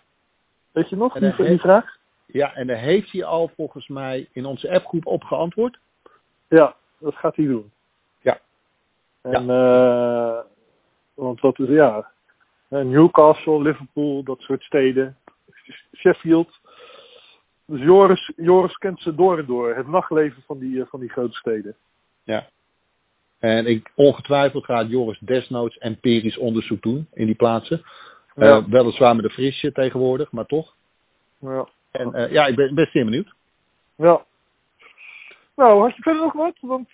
[0.73, 1.97] Weet je nog, die, vraag?
[2.27, 5.79] Ja, en daar heeft hij al volgens mij in onze appgroep op geantwoord.
[6.49, 7.73] Ja, dat gaat hij doen.
[8.21, 8.39] Ja.
[9.23, 10.39] En, eh,
[11.15, 12.11] want wat is, ja,
[12.69, 15.17] Newcastle, Liverpool, dat soort steden.
[15.97, 16.61] Sheffield.
[17.67, 19.75] Dus Joris, Joris kent ze door en door.
[19.75, 21.77] Het nachtleven van die, eh, van die grote steden.
[22.23, 22.47] Ja.
[23.39, 27.83] En ik, ongetwijfeld gaat Joris desnoods empirisch onderzoek doen in die plaatsen.
[28.35, 28.57] Ja.
[28.57, 30.75] Eh, weliswaar met een frisje tegenwoordig, maar toch.
[31.39, 31.69] Ja.
[31.91, 33.35] En eh, ja, ik ben best zeer benieuwd.
[33.97, 34.25] ja.
[35.57, 36.57] Nou, had je verder nog wat?
[36.61, 36.89] Want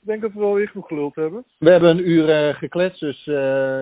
[0.00, 1.44] ik denk dat we wel weer genoeg geluld hebben.
[1.58, 3.26] We hebben een uur gekletst, dus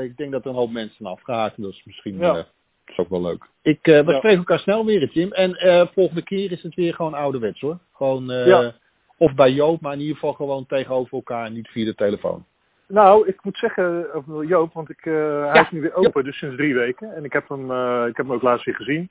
[0.04, 1.58] ik denk dat er een hoop mensen afgehaakt.
[1.58, 2.46] Is misschien Ja.
[2.84, 3.44] Eh, is ook wel leuk.
[3.62, 4.16] Ik, eh, we Ja.
[4.18, 5.32] spreken elkaar snel weer, Jim.
[5.32, 7.78] En eh, volgende keer is het weer gewoon ouderwets hoor.
[7.92, 8.72] Gewoon, eh, Ja.
[9.16, 12.44] of bij Joop, maar in ieder geval gewoon tegenover elkaar, niet via de telefoon.
[12.88, 15.60] Nou, ik moet zeggen over Joop, want ik, eh, hij Ja.
[15.62, 17.14] is nu weer open, dus sinds drie weken.
[17.14, 19.10] En ik heb hem, eh, ik heb hem ook laatst weer gezien.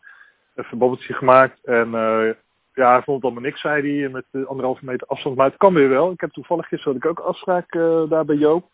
[0.55, 1.63] Even een babbeltje gemaakt.
[1.65, 2.29] En eh,
[2.73, 5.35] ja, hij vond het allemaal niks, zei hij, met de anderhalve meter afstand.
[5.35, 6.11] Maar het kan weer wel.
[6.11, 8.69] Ik heb toevallig gisteren had ik ook afspraak eh, daar bij Joop.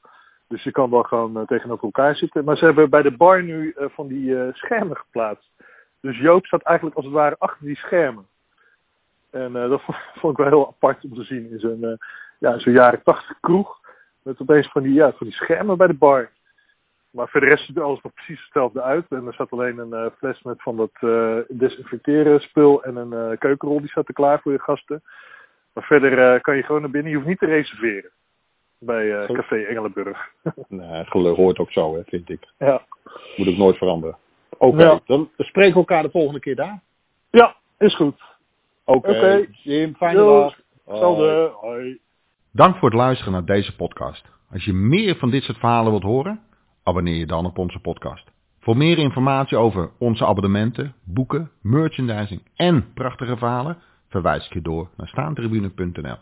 [0.47, 2.43] Dus je kan wel gewoon eh, tegenover elkaar zitten.
[2.43, 5.51] Maar ze hebben bij de bar nu eh, van die eh, schermen geplaatst.
[6.01, 8.27] Dus Joop staat eigenlijk als het ware achter die schermen.
[9.31, 9.81] En dat
[10.19, 11.97] vond, ik wel heel apart om te zien in zo'n
[12.39, 13.79] ja, zo'n jaren tachtig kroeg.
[14.23, 16.29] Met opeens van die, ja, van die schermen bij de bar.
[17.09, 19.05] Maar voor de rest ziet alles nog precies hetzelfde uit.
[19.09, 23.79] En er staat alleen een fles met van dat eh desinfecteren spul en een keukenrol
[23.79, 25.01] die staat er klaar voor je gasten.
[25.73, 27.11] Maar verder kan je gewoon naar binnen.
[27.11, 28.11] Je hoeft niet te reserveren.
[28.79, 29.35] Bij eh.
[29.35, 30.31] Café Engelenburg.
[30.67, 32.47] Nee, geluk hoort ook zo, hè, vind ik.
[32.57, 32.81] ja.
[33.35, 34.17] Moet ook nooit veranderen.
[34.57, 34.99] Oké, Ja.
[35.05, 36.81] dan spreken we elkaar de volgende keer daar.
[37.31, 38.21] ja, is goed.
[38.85, 39.45] Oké, Oké.
[39.51, 40.59] Jim, fijne dag.
[40.85, 41.51] Hetzelfde.
[41.61, 41.99] Hoi.
[42.51, 44.25] Dank voor het luisteren naar deze podcast.
[44.51, 46.39] Als je meer van dit soort verhalen wilt horen,
[46.83, 48.31] abonneer je dan op onze podcast.
[48.59, 53.77] Voor meer informatie over onze abonnementen, boeken, merchandising en prachtige verhalen,
[54.09, 56.17] verwijs ik je door naar staantribune.nl.